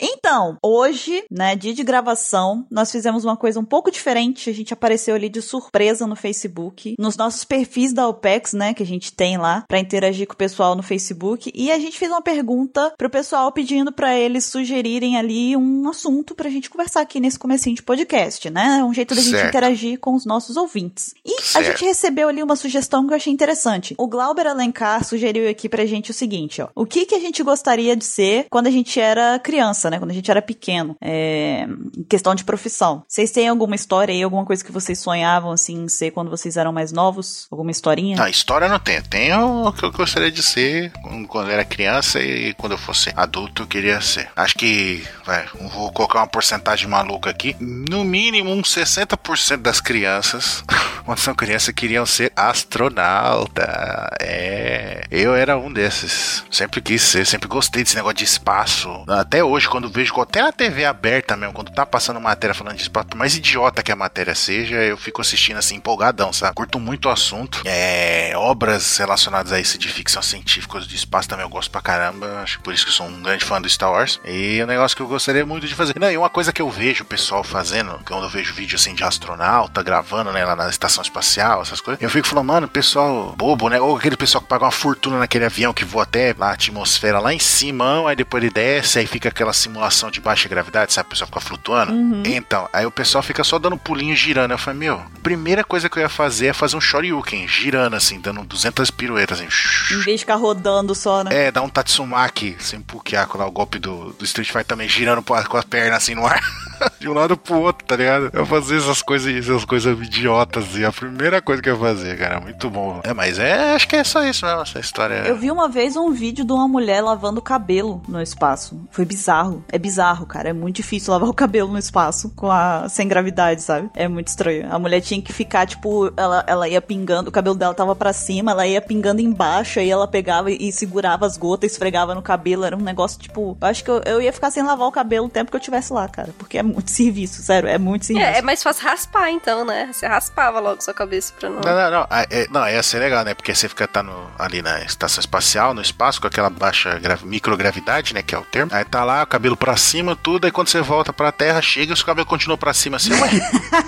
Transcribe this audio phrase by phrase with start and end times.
[0.00, 4.50] Então, hoje, né, dia de gravação, nós fizemos uma coisa um pouco diferente.
[4.50, 8.82] A gente apareceu ali de surpresa no Facebook, nos nossos perfis da OPEX, né, que
[8.82, 11.50] a gente tem lá, para interagir com o pessoal no Facebook.
[11.54, 16.34] E a gente fez uma pergunta pro pessoal pedindo para eles sugerirem ali um assunto
[16.34, 18.82] pra gente conversar aqui nesse comecinho de podcast, né?
[18.84, 19.48] Um jeito da gente Certo.
[19.48, 21.14] interagir com os nossos ouvintes.
[21.24, 21.66] E a Certo.
[21.66, 23.94] gente recebeu ali uma sugestão que eu achei interessante.
[23.98, 26.68] O Glauber Alencar sugeriu aqui pra gente o seguinte, ó.
[26.74, 29.98] O que que a gente gostaria de ser quando a gente era criança, né?
[29.98, 30.96] Quando a gente era pequeno.
[31.00, 31.66] É...
[32.08, 33.04] Questão de profissão.
[33.08, 36.72] Vocês têm alguma história aí, alguma coisa que vocês sonhavam, assim, ser quando vocês eram
[36.72, 37.46] mais novos?
[37.50, 38.16] Alguma historinha?
[38.16, 39.00] Não, história não tem.
[39.02, 40.92] Tem o que eu gostaria de ser
[41.28, 44.28] quando eu era criança e quando eu fosse adulto eu queria ser.
[44.36, 47.56] Acho que, vai, vou colocar uma porcentagem maluca aqui.
[47.60, 50.64] No mínimo, uns 60% das crianças,
[51.04, 54.10] quando são crianças, queriam ser astronauta.
[54.20, 55.04] É.
[55.10, 56.44] Eu era um desses.
[56.50, 59.04] Sempre quis ser, sempre gostei desse negócio de espaço.
[59.08, 63.08] Até hoje, quando vejo até a TV aberta mesmo, quando tá passando matéria falando espaço,
[63.08, 66.54] por mais idiota que a matéria seja, eu fico assistindo assim, empolgadão, sabe?
[66.54, 67.60] Curto muito o assunto.
[67.66, 72.40] É, obras relacionadas a isso de ficção científica, de espaço também eu gosto pra caramba.
[72.42, 74.18] Acho que por isso que eu sou um grande fã do Star Wars.
[74.24, 75.92] E é um negócio que eu gostaria muito de fazer.
[75.98, 78.94] Não, e uma coisa que eu vejo o pessoal fazendo, quando eu vejo vídeo assim
[78.94, 83.34] de astronauta gravando, né, lá na estação espacial, essas coisas, eu fico falando, mano, pessoal
[83.36, 83.78] bobo, né?
[83.78, 87.18] Ou aquele pessoal que paga uma fortuna naquele avião que voa até lá, a atmosfera
[87.18, 91.06] lá em cima, aí depois ele desce, aí fica aquela simulação de baixa gravidade, sabe?
[91.08, 91.92] O pessoal fica flutuando.
[92.26, 94.52] Então, aí o pessoal fica só dando pulinho girando.
[94.52, 98.20] Eu falei, meu, primeira coisa que eu ia fazer é fazer um shoryuken, girando assim,
[98.20, 99.48] dando 200 piruetas assim.
[99.94, 101.46] Em vez de ficar rodando só, né?
[101.46, 105.22] É, dá um Tatsumaki, sem pukiaco lá, o golpe do, do Street Fighter também, girando
[105.22, 106.40] com a- pernas assim no ar.
[107.00, 108.28] De um lado pro outro, tá ligado?
[108.34, 112.18] Eu fazer essas coisas, essas coisas idiotas, e a primeira coisa que eu ia fazer,
[112.18, 113.00] cara, muito bom.
[113.02, 115.14] É, mas é, acho que é só isso mesmo, essa história.
[115.26, 118.78] Eu vi uma vez um vídeo de uma mulher lavando o cabelo no espaço.
[118.90, 119.55] Foi bizarro.
[119.70, 120.50] É bizarro, cara.
[120.50, 123.90] É muito difícil lavar o cabelo no espaço com a sem gravidade, sabe?
[123.94, 124.66] É muito estranho.
[124.72, 128.12] A mulher tinha que ficar, tipo, ela, ela ia pingando, o cabelo dela tava pra
[128.12, 132.64] cima, ela ia pingando embaixo, aí ela pegava e segurava as gotas, esfregava no cabelo.
[132.64, 135.26] Era um negócio, tipo, eu acho que eu, eu ia ficar sem lavar o cabelo
[135.26, 136.30] o tempo que eu tivesse lá, cara.
[136.38, 138.26] Porque é muito serviço, sério, é muito serviço.
[138.26, 139.90] É, é mais fácil raspar então, né?
[139.92, 141.60] Você raspava logo sua cabeça pra não.
[141.60, 142.06] Não, não, não.
[142.10, 143.34] Ah, é, não, ia ser legal, né?
[143.34, 147.18] Porque você fica tá no, ali na estação espacial, no espaço, com aquela baixa gra-
[147.22, 148.22] microgravidade, né?
[148.22, 148.70] Que é o termo.
[148.74, 150.46] Aí tá lá, o cabelo pra cima, tudo.
[150.46, 153.12] Aí quando você volta pra terra, chega e o seu cabelo continua pra cima assim.
[153.12, 153.28] Ué,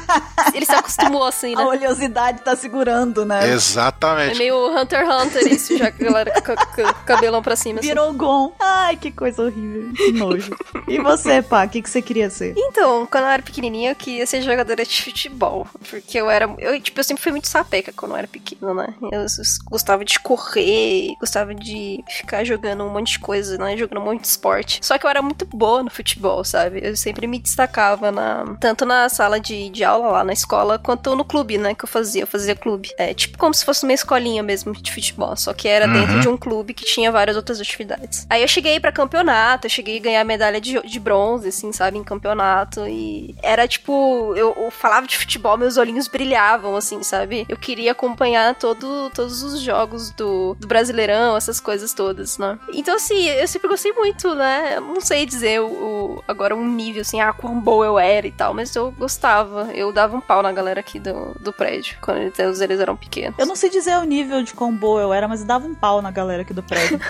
[0.52, 1.64] Ele se acostumou assim, A né?
[1.64, 3.48] oleosidade tá segurando, né?
[3.48, 4.36] É exatamente.
[4.38, 7.78] meio Hunter x Hunter isso, já que a galera com cabelão pra cima.
[7.80, 7.88] assim.
[7.88, 8.52] Virou Gon.
[8.60, 9.92] Ai, que coisa horrível.
[9.94, 10.56] Que nojo.
[10.86, 12.54] E você, pá, o que, que você queria ser?
[12.56, 15.66] Então, quando eu era pequenininha, eu queria ser jogadora de futebol.
[15.88, 16.48] Porque eu era.
[16.58, 18.94] Eu, tipo, eu sempre fui muito sapeca quando eu era pequena, né?
[19.12, 23.76] Eu s- gostava de correr, gostava de ficar jogando um monte de coisa, né?
[23.76, 24.80] Jogando um monte de esporte.
[24.82, 26.80] Só que eu era muito boa no futebol, sabe?
[26.82, 28.56] Eu sempre me destacava na.
[28.60, 31.74] Tanto na sala de, de aula lá na escola, quanto no clube, né?
[31.74, 32.22] Que eu fazia.
[32.22, 32.90] Eu fazia clube.
[32.98, 35.36] É tipo como se fosse uma escolinha mesmo de futebol.
[35.36, 38.26] Só que era dentro de um clube que tinha várias outras atividades.
[38.28, 41.98] Aí eu cheguei pra campeonato, eu cheguei a ganhar medalha de, de bronze, assim, sabe?
[41.98, 42.86] Em campeonato.
[42.86, 47.46] E era tipo, eu, eu falava de futebol, meus olhinhos brilhavam, assim, sabe?
[47.48, 52.58] Eu queria acompanhar todo, todos os jogos do, do Brasileirão, essas coisas todas, né?
[52.72, 54.80] Então, assim, eu sempre gostei muito, né?
[54.80, 58.32] Não sei dizer o, o- agora um nível, assim, ah, quão boa eu era e
[58.32, 59.70] tal, mas eu gostava.
[59.74, 63.38] Eu dava um pau na galera aqui do, do prédio, quando eles, eles eram pequenos.
[63.38, 65.74] Eu não sei dizer o nível de quão boa eu era, mas eu dava um
[65.74, 67.00] pau na galera aqui do prédio.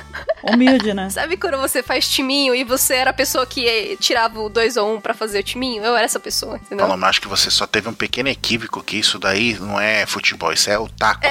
[0.43, 1.09] Humilde, né?
[1.11, 4.77] Sabe quando você faz timinho e você era a pessoa que eh, tirava o 2
[4.77, 5.83] ou 1 um pra fazer o timinho?
[5.83, 6.87] Eu era essa pessoa, entendeu?
[6.87, 10.53] Paloma, acho que você só teve um pequeno equívoco que isso daí não é futebol,
[10.53, 11.23] isso é o taco.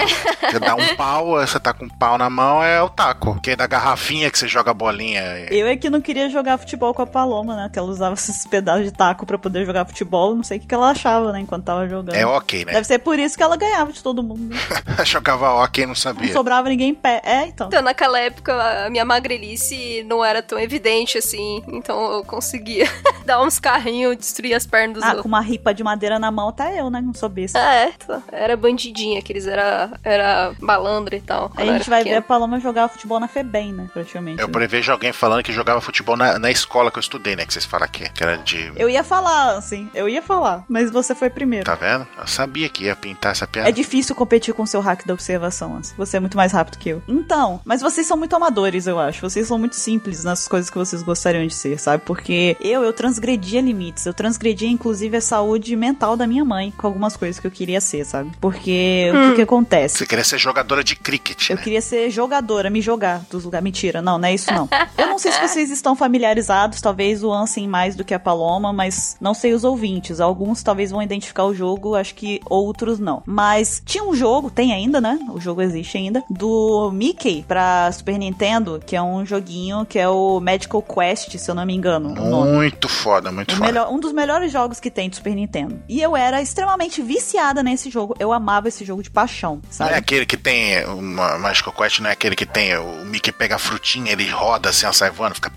[0.49, 3.39] Você dá um pau, você tá com um pau na mão, é o taco.
[3.41, 5.21] Que é da garrafinha que você joga a bolinha.
[5.49, 7.69] Eu é que não queria jogar futebol com a Paloma, né?
[7.71, 10.35] Que ela usava esses pedaços de taco pra poder jogar futebol.
[10.35, 11.39] Não sei o que que ela achava, né?
[11.39, 12.15] Enquanto tava jogando.
[12.15, 12.73] É ok, né?
[12.73, 14.53] Deve ser por isso que ela ganhava de todo mundo.
[14.53, 14.57] né?
[15.05, 16.31] Jogava ok, não Não sabia.
[16.33, 17.21] sobrava ninguém em pé.
[17.23, 17.67] É, então.
[17.67, 22.85] Então, naquela época, a minha magrelice não era tão evidente assim, então eu conseguia
[23.25, 25.21] dar uns carrinhos, destruir as pernas dos Ah, outros.
[25.23, 27.01] com uma ripa de madeira na mão, até eu, né?
[27.01, 27.59] Não sou besta.
[27.59, 28.21] Ah, é, tá.
[28.31, 31.51] era bandidinha, que eles era, era malandro e tal.
[31.55, 33.87] Aí a gente vai ver a Paloma jogar futebol na FEBEM, né?
[33.93, 34.41] Praticamente.
[34.41, 34.51] Eu né?
[34.53, 37.45] prevejo alguém falando que jogava futebol na, na escola que eu estudei, né?
[37.45, 38.71] Que vocês falam que, que era de.
[38.75, 41.65] Eu ia falar, assim, eu ia falar, mas você foi primeiro.
[41.65, 42.07] Tá vendo?
[42.17, 43.69] Eu sabia que ia pintar essa piada.
[43.69, 45.93] É difícil competir com o seu hack da observação, assim.
[45.97, 47.01] Você é muito mais rápido que eu.
[47.07, 49.21] Então, mas vocês são muito amadores, eu acho.
[49.21, 52.03] Vocês são muito simples nas coisas que vocês gostariam de ser, sabe?
[52.05, 54.05] Porque eu, eu transgredia limites.
[54.05, 57.81] Eu transgredia, inclusive, a saúde mental da minha mãe com algumas coisas que eu queria
[57.81, 58.31] ser, sabe?
[58.39, 59.17] Porque hum.
[59.17, 59.97] o que, que acontece?
[59.97, 61.61] Você queria ser jogadora de cricket, Eu né?
[61.61, 63.63] queria ser jogadora, me jogar dos lugares.
[63.63, 64.69] Mentira, não, não é isso não.
[64.97, 68.71] eu não sei se vocês estão familiarizados, talvez o Ansem mais do que a Paloma,
[68.71, 70.19] mas não sei os ouvintes.
[70.19, 73.21] Alguns talvez vão identificar o jogo, acho que outros não.
[73.25, 75.19] Mas tinha um jogo, tem ainda, né?
[75.31, 80.07] O jogo existe ainda, do Mickey pra Super Nintendo, que é um joguinho que é
[80.07, 82.09] o Magical Quest, se eu não me engano.
[82.09, 83.67] Muito foda, muito o foda.
[83.67, 85.79] Melhor, um dos melhores jogos que tem de Super Nintendo.
[85.87, 88.15] E eu era extremamente viciada nesse jogo.
[88.19, 89.91] Eu amava esse jogo de paixão, sabe?
[89.91, 93.31] Não é aquele que tem uma Magical Quest, não é aquele que tem o Mickey
[93.31, 95.51] pega a frutinha, ele roda assim, ó, sai voando, fica.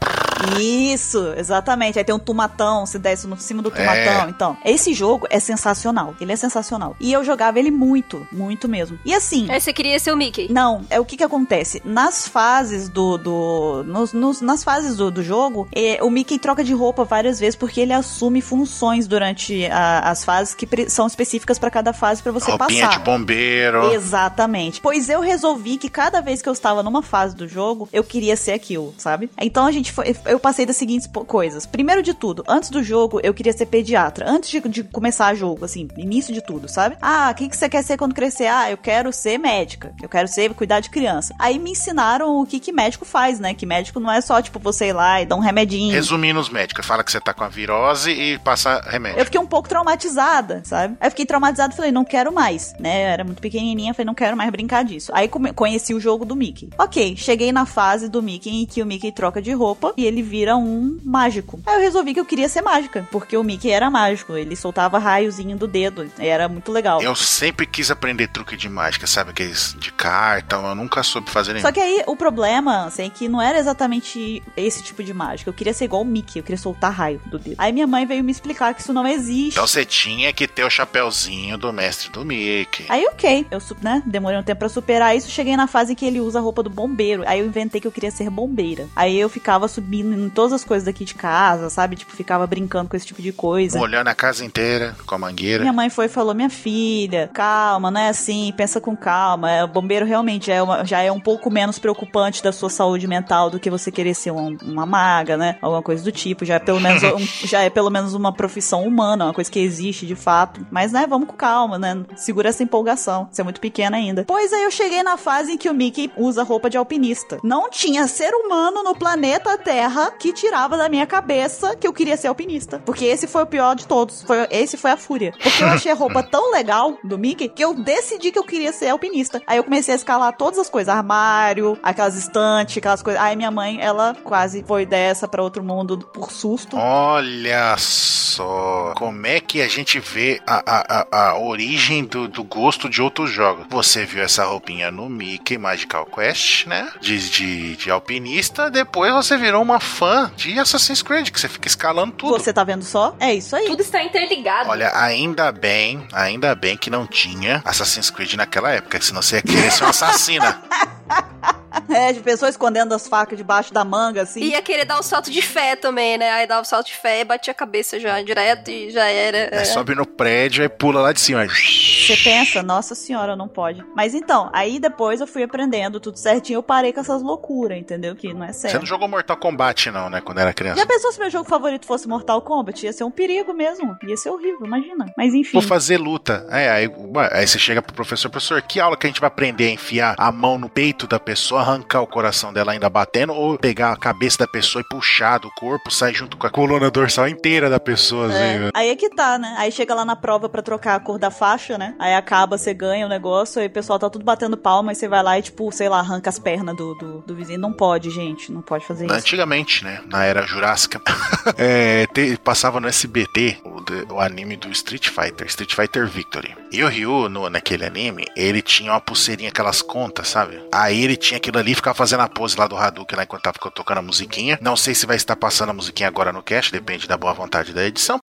[0.92, 1.98] Isso, exatamente.
[1.98, 4.26] Aí tem um tomatão, se desce no cima do tomatão.
[4.26, 4.28] É.
[4.28, 6.14] Então, esse jogo é sensacional.
[6.20, 6.96] Ele é sensacional.
[7.00, 8.98] E eu jogava ele muito, muito mesmo.
[9.04, 9.50] E assim.
[9.50, 10.48] Aí você queria ser o Mickey?
[10.50, 11.82] Não, é o que que acontece.
[11.84, 13.16] Nas fases do.
[13.16, 17.40] do nos, nos, nas fases do, do jogo, é, o Mickey troca de roupa várias
[17.40, 22.22] vezes porque ele assume funções durante a, as fases que são específicas para cada fase
[22.22, 22.98] para você Roupinha passar.
[22.98, 23.92] de bombeiro.
[23.92, 24.80] Exatamente.
[24.80, 28.36] Pois eu resolvi que cada vez que eu estava numa fase do jogo, eu queria
[28.36, 29.30] ser aquilo, sabe?
[29.40, 30.16] Então a gente foi.
[30.26, 31.66] Eu passei das seguintes coisas.
[31.66, 34.28] Primeiro de tudo, antes do jogo, eu queria ser pediatra.
[34.28, 36.96] Antes de, de começar o jogo, assim, início de tudo, sabe?
[37.00, 38.46] Ah, o que, que você quer ser quando crescer?
[38.46, 39.94] Ah, eu quero ser médica.
[40.02, 41.34] Eu quero ser cuidar de criança.
[41.38, 43.54] Aí me ensinaram o que, que médico faz, né?
[43.54, 45.92] Que médico não é só, tipo, você ir lá e dar um remedinho.
[45.92, 49.20] Resumindo os médicos, fala que você tá com a virose e passa remédio.
[49.20, 50.96] Eu fiquei um pouco traumatizada, sabe?
[50.98, 53.04] Aí eu fiquei traumatizada e falei, não quero mais, né?
[53.04, 55.12] Eu era muito pequenininha, falei, não quero mais brincar disso.
[55.14, 56.70] Aí conheci o jogo do Mickey.
[56.78, 60.22] Ok, cheguei na fase do Mickey em que o Mickey troca de roupa e ele
[60.22, 60.69] vira um
[61.04, 61.60] mágico.
[61.66, 64.98] Aí eu resolvi que eu queria ser mágica, porque o Mickey era mágico, ele soltava
[64.98, 67.02] raiozinho do dedo, era muito legal.
[67.02, 69.30] Eu sempre quis aprender truque de mágica, sabe?
[69.30, 71.66] Aqueles de carta, eu nunca soube fazer nenhum.
[71.66, 75.48] Só que aí o problema, assim, é que não era exatamente esse tipo de mágica.
[75.48, 77.56] Eu queria ser igual o Mickey, eu queria soltar raio do dedo.
[77.58, 79.52] Aí minha mãe veio me explicar que isso não existe.
[79.52, 82.86] Então você tinha que ter o chapéuzinho do mestre do Mickey.
[82.88, 86.04] Aí ok, eu né, demorei um tempo pra superar isso, cheguei na fase em que
[86.04, 87.22] ele usa a roupa do bombeiro.
[87.26, 88.88] Aí eu inventei que eu queria ser bombeira.
[88.94, 91.96] Aí eu ficava subindo em todas as coisas daqui de casa, sabe?
[91.96, 93.78] Tipo, ficava brincando com esse tipo de coisa.
[93.78, 95.60] Olhando a casa inteira com a mangueira.
[95.62, 99.50] Minha mãe foi e falou: Minha filha, calma, não é assim, pensa com calma.
[99.50, 102.70] É, o bombeiro realmente já é, uma, já é um pouco menos preocupante da sua
[102.70, 105.56] saúde mental do que você querer ser uma, uma maga, né?
[105.60, 106.44] Alguma coisa do tipo.
[106.44, 109.58] Já é pelo menos um, já é pelo menos uma profissão humana, uma coisa que
[109.58, 110.66] existe de fato.
[110.70, 112.02] Mas, né, vamos com calma, né?
[112.16, 113.28] Segura essa empolgação.
[113.30, 114.24] Você é muito pequena ainda.
[114.26, 117.38] Pois aí eu cheguei na fase em que o Mickey usa roupa de alpinista.
[117.42, 122.16] Não tinha ser humano no planeta Terra que tirava da minha cabeça que eu queria
[122.16, 122.80] ser alpinista.
[122.84, 124.22] Porque esse foi o pior de todos.
[124.22, 125.32] Foi, esse foi a fúria.
[125.42, 128.72] Porque eu achei a roupa tão legal do Mickey que eu decidi que eu queria
[128.72, 129.42] ser alpinista.
[129.46, 133.20] Aí eu comecei a escalar todas as coisas: armário, aquelas estantes, aquelas coisas.
[133.20, 136.76] Aí minha mãe, ela quase foi dessa para outro mundo por susto.
[136.76, 142.42] Olha só como é que a gente vê a, a, a, a origem do, do
[142.42, 143.66] gosto de outros jogos.
[143.68, 146.90] Você viu essa roupinha no Mickey Magical Quest, né?
[147.00, 148.70] De, de, de alpinista.
[148.70, 152.32] Depois você virou uma fã de Assassin's Creed, que você fica escalando tudo.
[152.32, 153.14] Você tá vendo só?
[153.18, 153.66] É isso aí.
[153.66, 154.70] Tudo está interligado.
[154.70, 159.42] Olha, ainda bem, ainda bem que não tinha Assassin's Creed naquela época, senão você ia
[159.42, 160.62] querer ser uma assassina.
[161.88, 164.40] É, de pessoa escondendo as facas debaixo da manga, assim.
[164.40, 166.30] Ia querer dar o um salto de fé também, né?
[166.30, 169.06] Aí dava o um salto de fé e batia a cabeça já direto e já
[169.06, 169.48] era.
[169.52, 171.46] É, sobe no prédio e pula lá de cima.
[171.46, 173.84] Você pensa, nossa senhora, não pode.
[173.94, 178.14] Mas então, aí depois eu fui aprendendo tudo certinho, eu parei com essas loucuras, entendeu?
[178.14, 178.72] Que não é sério.
[178.72, 180.20] Você não jogou Mortal Kombat, não, né?
[180.20, 180.80] Quando era criança.
[180.80, 182.84] Já pensou se meu jogo favorito fosse Mortal Kombat?
[182.84, 183.96] Ia ser um perigo mesmo.
[184.06, 185.06] Ia ser horrível, imagina.
[185.16, 185.52] Mas enfim.
[185.52, 186.46] Vou fazer luta.
[186.50, 186.90] É, aí,
[187.32, 190.14] aí você chega pro professor, professor, que aula que a gente vai aprender a enfiar
[190.18, 193.96] a mão no peito da pessoa, arrancar o coração dela ainda batendo, ou pegar a
[193.96, 197.80] cabeça da pessoa e puxar do corpo, sair junto com a coluna dorsal inteira da
[197.80, 198.54] pessoa, é.
[198.56, 199.54] assim, Aí é que tá, né?
[199.58, 201.94] Aí chega lá na prova para trocar a cor da faixa, né?
[201.98, 205.08] Aí acaba, você ganha o negócio, aí o pessoal tá tudo batendo palma, e você
[205.08, 207.60] vai lá e, tipo, sei lá, arranca as pernas do, do, do vizinho.
[207.60, 209.14] Não pode, gente, não pode fazer isso.
[209.14, 210.00] Antigamente, né?
[210.06, 211.00] Na era jurássica,
[211.56, 216.56] é, te, passava no SBT o, o, anime do Street Fighter, Street Fighter Victory.
[216.72, 220.60] E o Ryu, no, naquele anime, ele tinha uma pulseirinha, aquelas contas, sabe?
[220.72, 223.58] Aí ele tinha aquilo ali, ficava fazendo a pose lá do Hadouken lá enquanto tava
[223.70, 224.58] tocando a musiquinha.
[224.60, 227.72] Não sei se vai estar passando a musiquinha agora no cast, depende da boa vontade
[227.72, 228.20] da edição.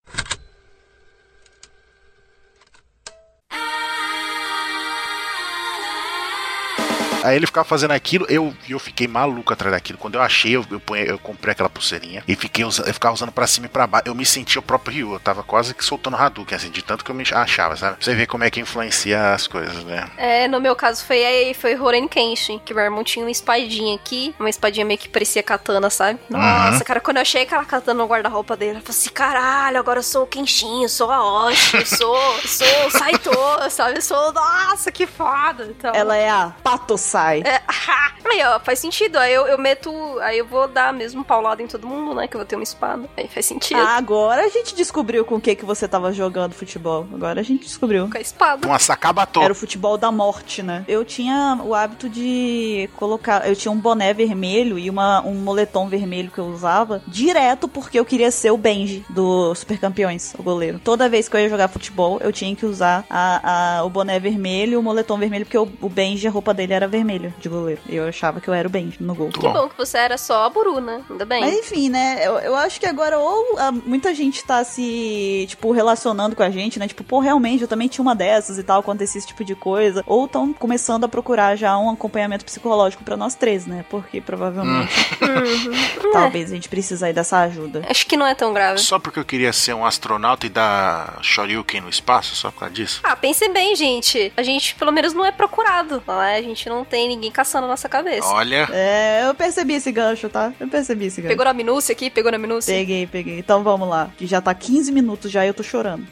[7.24, 9.98] Aí ele ficava fazendo aquilo, eu, eu fiquei maluco atrás daquilo.
[9.98, 13.14] Quando eu achei, eu, eu, ponhei- eu comprei aquela pulseirinha e fiquei usa- eu ficava
[13.14, 14.04] usando pra cima e pra baixo.
[14.08, 15.14] Eu me sentia o próprio Ryu.
[15.14, 17.96] Eu tava quase que soltando Hadouken, assim, de tanto que eu me achava, sabe?
[17.98, 20.10] Pra Você vê como é que influencia as coisas, né?
[20.18, 23.96] É, no meu caso foi aí, foi Horen Kenshin, que meu irmão tinha uma espadinha
[23.96, 26.20] aqui, uma espadinha meio que parecia katana, sabe?
[26.30, 30.00] Nossa, cara, quando eu achei aquela katana no guarda-roupa dele, eu falei assim, caralho, agora
[30.00, 33.32] eu sou o Kenshin, eu sou a Oshi, eu sou, eu sou o Saito,
[33.70, 33.98] sabe?
[33.98, 35.66] Eu sou, nossa, que foda.
[35.70, 36.54] Então, Ela é a
[37.12, 37.44] Patosai.
[37.46, 37.62] É,
[38.26, 39.18] aí, ó, faz sentido.
[39.18, 39.92] Aí eu, eu meto.
[40.22, 42.28] Aí eu vou dar mesmo paulada em todo mundo, né?
[42.28, 43.04] Que eu vou ter uma espada.
[43.18, 43.80] Aí faz sentido.
[43.80, 47.06] Ah, agora a gente descobriu com o que, que você tava jogando futebol.
[47.14, 48.10] Agora a gente descobriu.
[48.10, 48.66] Com a espada.
[48.68, 49.42] Uma sacabatô.
[49.42, 50.86] Era o futebol da morte, né?
[50.88, 53.48] Eu tinha o hábito de colocar.
[53.48, 58.00] Eu tinha um boné vermelho e uma, um moletom vermelho que eu usava direto porque
[58.00, 60.80] eu queria ser o Benji do Super Campeões, o goleiro.
[60.84, 64.20] Toda vez que eu ia jogar futebol, eu tinha que usar a, a- o boné
[64.20, 67.01] vermelho e o moletom vermelho, porque o, o Benji, a roupa dele era vermelha
[67.40, 67.82] de goleiro.
[67.90, 69.30] Eu achava que eu era o Benji no gol.
[69.30, 69.68] Que bom.
[69.68, 71.02] que você era só a Buru, né?
[71.10, 71.42] Ainda bem.
[71.42, 72.20] Mas enfim, né?
[72.26, 76.50] Eu, eu acho que agora ou ah, muita gente tá se, tipo, relacionando com a
[76.50, 76.88] gente, né?
[76.88, 80.04] Tipo, pô, realmente, eu também tinha uma dessas e tal, acontecia esse tipo de coisa.
[80.06, 83.84] Ou estão começando a procurar já um acompanhamento psicológico pra nós três, né?
[83.90, 84.92] Porque provavelmente,
[85.22, 86.12] Uhum.
[86.14, 87.84] talvez a gente precise aí dessa ajuda.
[87.90, 88.80] Acho que não é tão grave.
[88.80, 92.74] Só porque eu queria ser um astronauta e dar Shoryuken no espaço, só por causa
[92.74, 93.00] disso.
[93.04, 94.32] Ah, pensem bem, gente.
[94.38, 96.02] A gente, pelo menos, não é procurado.
[96.08, 96.38] Não é?
[96.38, 98.28] A gente não tem ninguém caçando a nossa cabeça.
[98.28, 100.52] Olha, É, eu percebi esse gancho, tá?
[100.60, 101.32] Eu percebi esse gancho.
[101.32, 102.10] Pegou na minúcia aqui?
[102.10, 102.74] Pegou na minúcia?
[102.76, 103.40] Peguei, peguei.
[103.40, 106.06] Então vamos lá, que já tá 15 minutos já e eu tô chorando.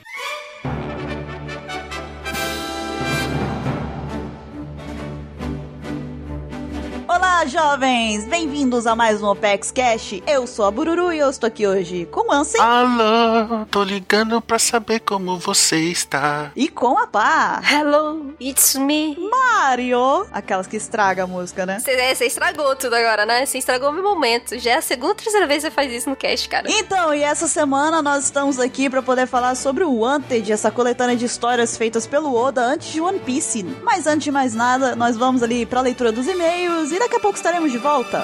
[7.21, 8.23] Olá, jovens!
[8.25, 10.21] Bem-vindos a mais um Opex Cash.
[10.25, 14.39] Eu sou a Bururu e eu estou aqui hoje com o Ansem alô, tô ligando
[14.41, 16.49] pra saber como você está.
[16.55, 17.61] e com a Pá.
[17.69, 19.17] Hello, it's me.
[19.29, 20.27] Mario!
[20.31, 21.79] Aquelas que estragam a música, né?
[21.79, 23.45] Você você estragou tudo agora, né?
[23.45, 24.57] Você estragou o meu momento.
[24.57, 26.71] Já é a segunda ou terceira vez que você faz isso no cast, cara.
[26.71, 31.17] Então, e essa semana nós estamos aqui para poder falar sobre o Wanted, essa coletânea
[31.17, 33.63] de histórias feitas pelo Oda antes de One Piece.
[33.83, 37.08] Mas antes de mais nada, nós vamos ali para a leitura dos e-mails e daqui
[37.15, 38.23] a pouco estaremos de volta.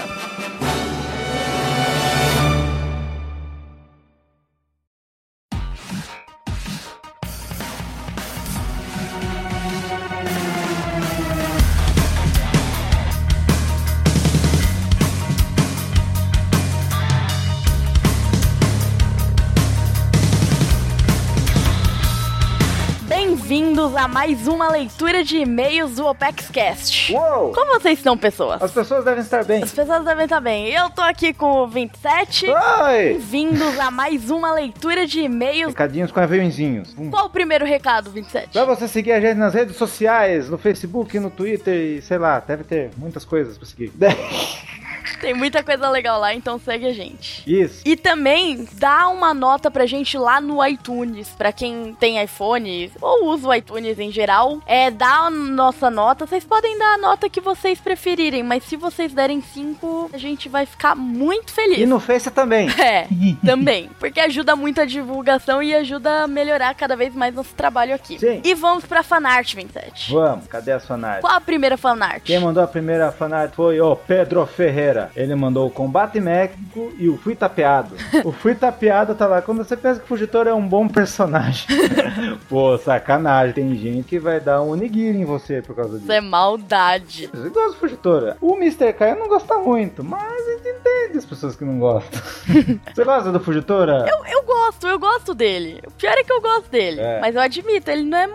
[24.06, 27.12] A mais uma leitura de e-mails do OpexCast.
[27.12, 27.52] Uou!
[27.54, 28.62] Como vocês estão, pessoas?
[28.62, 29.64] As pessoas devem estar bem.
[29.64, 30.68] As pessoas devem estar bem.
[30.68, 32.46] Eu tô aqui com o 27.
[32.46, 33.04] Oi!
[33.14, 35.72] Bem-vindos a mais uma leitura de e-mails.
[35.72, 36.96] Recadinhos com aviãozinhos.
[36.96, 37.10] Hum.
[37.10, 38.50] Qual o primeiro recado, 27?
[38.50, 42.40] Pra você seguir a gente nas redes sociais, no Facebook, no Twitter e sei lá,
[42.40, 43.92] deve ter muitas coisas pra seguir.
[45.20, 47.44] Tem muita coisa legal lá, então segue a gente.
[47.46, 47.82] Isso.
[47.86, 53.28] E também dá uma nota pra gente lá no iTunes, pra quem tem iPhone ou
[53.30, 54.60] usa o iTunes em geral.
[54.66, 56.26] É, dá a nossa nota.
[56.26, 60.50] Vocês podem dar a nota que vocês preferirem, mas se vocês derem 5, a gente
[60.50, 61.80] vai ficar muito feliz.
[61.80, 62.70] E no Face também.
[62.86, 63.08] É,
[63.44, 63.90] também.
[64.00, 68.20] Porque ajuda muito a divulgação e ajuda a melhorar cada vez mais nosso trabalho aqui.
[68.20, 68.42] Sim.
[68.44, 70.12] E vamos pra fanart, 27.
[70.12, 71.22] Vamos, cadê a fanart?
[71.22, 72.22] Qual a primeira fanart?
[72.24, 75.05] Quem mandou a primeira fanart foi o Pedro Ferreira.
[75.16, 77.96] Ele mandou o Combate México e o Fui Tapeado.
[78.24, 79.42] o Fui Tapeado tá lá.
[79.42, 81.68] Quando você pensa que o Fugitor é um bom personagem.
[82.50, 83.54] Pô, sacanagem.
[83.54, 86.04] Tem gente que vai dar um onigiri em você por causa disso.
[86.04, 87.28] Isso é maldade.
[87.28, 88.38] Você gosta do Fugitora?
[88.42, 88.94] O Mr.
[88.94, 92.22] K eu não gosta muito, mas entende as pessoas que não gostam.
[92.94, 94.06] Você gosta do Fugitora?
[94.08, 95.82] Eu, eu gosto, eu gosto dele.
[95.86, 97.00] O pior é que eu gosto dele.
[97.00, 97.20] É.
[97.20, 98.28] Mas eu admito, ele não é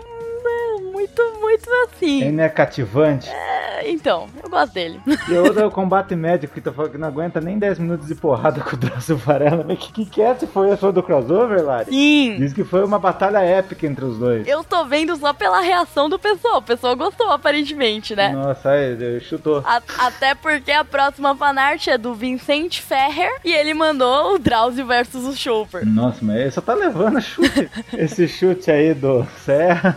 [0.50, 2.23] é muito, muito assim.
[2.23, 3.29] Ele não é cativante.
[3.29, 5.01] É, então, eu gosto dele.
[5.29, 8.07] E outro é o combate médico que tá falando que não aguenta nem 10 minutos
[8.09, 9.65] de porrada com o Drauzio Varela.
[9.67, 10.35] Mas que, que é?
[10.35, 11.91] Se foi a sua do crossover, Lari?
[11.91, 12.37] Sim.
[12.39, 14.47] Diz que foi uma batalha épica entre os dois.
[14.47, 16.59] Eu tô vendo só pela reação do pessoal.
[16.59, 18.31] O pessoal gostou, aparentemente, né?
[18.33, 19.63] Nossa, aí, ele chutou.
[19.65, 24.87] A- até porque a próxima fanart é do Vincent Ferrer e ele mandou o Drauzio
[24.87, 25.87] versus o Chopper.
[25.87, 27.71] Nossa, mas ele só tá levando chute.
[27.97, 29.97] Esse chute aí do Serra.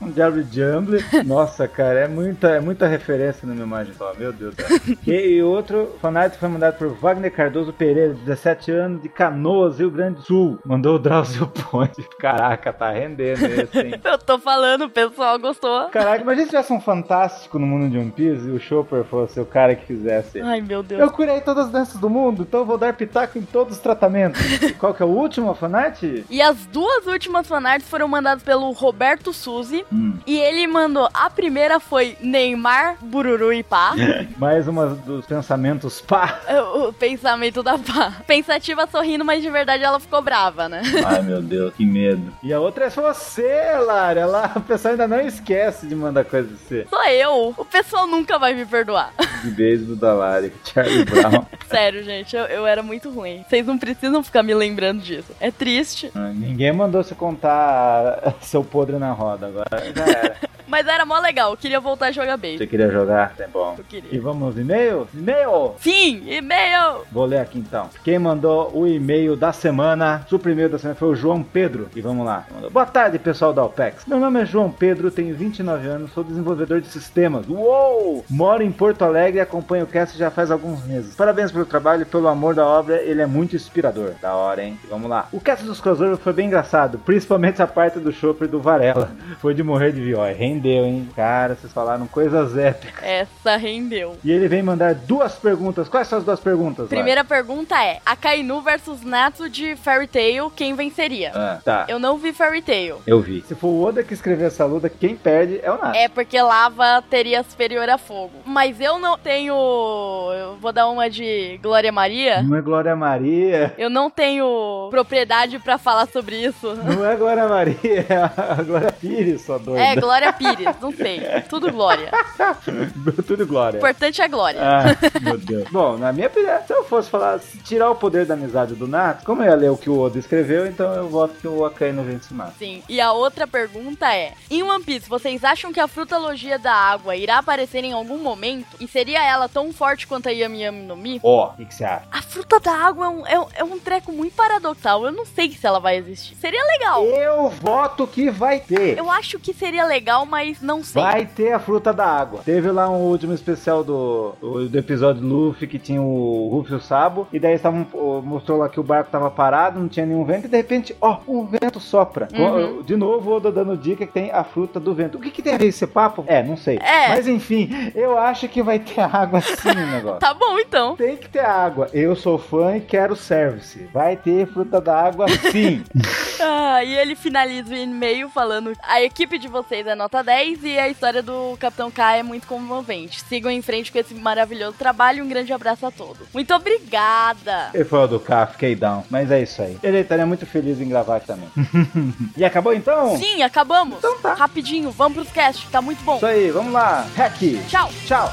[0.00, 1.04] Um Jerry Jumble.
[1.24, 4.78] Nossa, cara, é muita, é muita referência na minha imagem só, meu Deus do céu.
[5.06, 9.90] E, e outro fanart foi mandado por Wagner Cardoso Pereira, 17 anos, de Canoas, Rio
[9.90, 10.58] Grande do Sul.
[10.64, 12.02] Mandou o Drauzio Ponte.
[12.18, 14.00] Caraca, tá rendendo esse, hein?
[14.04, 15.88] Eu tô falando, o pessoal gostou.
[15.88, 19.40] Caraca, imagina se tivesse um fantástico no mundo de One Piece e o Chopper fosse
[19.40, 20.40] o cara que fizesse.
[20.40, 21.00] Ai, meu Deus.
[21.00, 23.82] Eu curei todas as doenças do mundo, então eu vou dar pitaco em todos os
[23.82, 24.40] tratamentos.
[24.78, 26.02] Qual que é o último fanart?
[26.02, 29.84] E as duas últimas fanarts foram mandadas pelo Roberto Suzy.
[29.92, 30.14] Hum.
[30.26, 33.94] E ele mandou, a primeira foi Neymar, Bururu e Pá.
[34.36, 36.40] Mais uma dos pensamentos pá.
[36.74, 38.12] o pensamento da Pá.
[38.26, 40.82] Pensativa sorrindo, mas de verdade ela ficou brava, né?
[41.04, 42.32] Ai, meu Deus, que medo.
[42.42, 44.26] E a outra é você, Lara.
[44.26, 46.86] Lá, o pessoal ainda não esquece de mandar coisa pra você.
[46.88, 47.54] Sou eu.
[47.56, 49.12] O pessoal nunca vai me perdoar.
[49.42, 51.46] De beijo da Lara, Charlie Brown.
[51.68, 53.44] Sério, gente, eu, eu era muito ruim.
[53.48, 55.32] Vocês não precisam ficar me lembrando disso.
[55.40, 56.10] É triste.
[56.14, 60.36] Ah, Ninguém mandou você contar seu podre na roda, agora já era.
[60.68, 61.52] Mas era mó legal.
[61.52, 62.58] Eu queria voltar a jogar beijo.
[62.58, 63.34] Você queria jogar?
[63.38, 63.74] É bom.
[63.78, 64.10] Eu queria.
[64.12, 65.08] E vamos nos e-mails?
[65.14, 65.74] E-mail!
[65.78, 67.04] Sim, e-mail!
[67.10, 67.88] Vou ler aqui então.
[68.04, 71.88] Quem mandou o e-mail da semana, o primeiro da semana foi o João Pedro.
[71.96, 72.46] E vamos lá.
[72.70, 74.04] Boa tarde, pessoal da OPEX.
[74.06, 77.48] Meu nome é João Pedro, tenho 29 anos, sou desenvolvedor de sistemas.
[77.48, 78.24] Uou!
[78.28, 81.14] Moro em Porto Alegre e acompanho o cast já faz alguns meses.
[81.14, 84.12] Parabéns pelo trabalho e pelo amor da obra, ele é muito inspirador.
[84.20, 84.78] Da hora, hein?
[84.84, 85.28] E vamos lá.
[85.32, 89.10] O cast dos crossovers foi bem engraçado, principalmente a parte do Chopper do Varela.
[89.40, 90.34] Foi de morrer de viói.
[90.58, 91.08] Rendeu, hein?
[91.14, 93.02] Cara, vocês falaram coisas épicas.
[93.02, 94.16] Essa rendeu.
[94.24, 95.88] E ele vem mandar duas perguntas.
[95.88, 96.86] Quais são as duas perguntas?
[96.86, 96.96] Lara?
[96.96, 101.30] Primeira pergunta é: Akainu versus Natsu de Fairy Tail, quem venceria?
[101.32, 101.84] Ah, tá.
[101.88, 103.00] Eu não vi Fairy Tail.
[103.06, 103.42] Eu vi.
[103.46, 105.96] Se for o Oda que escreveu essa luta, quem perde é o Nato.
[105.96, 108.32] É porque lava teria superior a fogo.
[108.44, 109.54] Mas eu não tenho.
[109.54, 112.42] Eu vou dar uma de Glória Maria.
[112.42, 113.74] Não é Glória Maria.
[113.78, 116.74] Eu não tenho propriedade pra falar sobre isso.
[116.74, 119.80] Não é Glória Maria, é a Glória Pires, sua doida.
[119.80, 120.47] É, Glória Pires,
[120.80, 121.20] não sei.
[121.48, 122.10] Tudo Glória.
[123.26, 123.76] Tudo Glória.
[123.76, 124.60] O importante é Glória.
[124.62, 124.84] Ah,
[125.20, 125.68] meu Deus.
[125.70, 128.86] Bom, na minha opinião, se eu fosse falar, se tirar o poder da amizade do
[128.86, 131.64] Nato, como eu ia ler o que o Oda escreveu, então eu voto que o
[131.64, 132.54] Akainu vence mais.
[132.58, 132.82] Sim.
[132.88, 137.16] E a outra pergunta é: Em One Piece, vocês acham que a frutalogia da água
[137.16, 138.66] irá aparecer em algum momento?
[138.80, 141.20] E seria ela tão forte quanto a Yami Yami no Mi?
[141.22, 142.04] Ó, o que que você acha?
[142.10, 145.04] A fruta da água é um, é, um, é um treco muito paradoxal.
[145.04, 146.34] Eu não sei se ela vai existir.
[146.36, 147.04] Seria legal.
[147.04, 148.96] Eu voto que vai ter.
[148.98, 151.02] Eu acho que seria legal, mas não sei.
[151.02, 152.40] Vai ter a fruta da água.
[152.44, 156.80] Teve lá um último especial do, do, episódio Luffy que tinha o Ruffy e o
[156.80, 157.28] Sabo.
[157.32, 157.86] E daí estavam,
[158.22, 160.46] mostrou lá que o barco tava parado, não tinha nenhum vento.
[160.46, 162.28] E de repente, ó, um vento sopra.
[162.32, 162.82] Uhum.
[162.82, 165.18] De novo, o Oda dando dica que tem a fruta do vento.
[165.18, 166.24] O que, que tem a ver esse papo?
[166.26, 166.78] É, não sei.
[166.78, 167.08] É.
[167.08, 170.18] Mas enfim, eu acho que vai ter água sim no negócio.
[170.28, 170.96] Tá bom, então.
[170.96, 171.88] Tem que ter água.
[171.92, 173.88] Eu sou fã e quero service.
[173.92, 175.82] Vai ter fruta da água sim.
[176.40, 180.78] Ah, e ele finaliza o e-mail falando: A equipe de vocês é nota 10 e
[180.78, 183.22] a história do Capitão K é muito comovente.
[183.30, 186.28] Sigam em frente com esse maravilhoso trabalho e um grande abraço a todos.
[186.34, 187.70] Muito obrigada!
[187.72, 189.04] Ele foi o do K, fiquei down.
[189.08, 189.78] Mas é isso aí.
[189.82, 191.48] Ele estaria muito feliz em gravar também.
[192.36, 193.16] e acabou então?
[193.16, 193.96] Sim, acabamos!
[193.96, 194.34] Então tá.
[194.34, 196.16] Rapidinho, vamos pros cast, tá muito bom.
[196.16, 197.06] Isso aí, vamos lá.
[197.16, 197.38] Hack.
[197.66, 197.88] Tchau!
[198.04, 198.30] Tchau.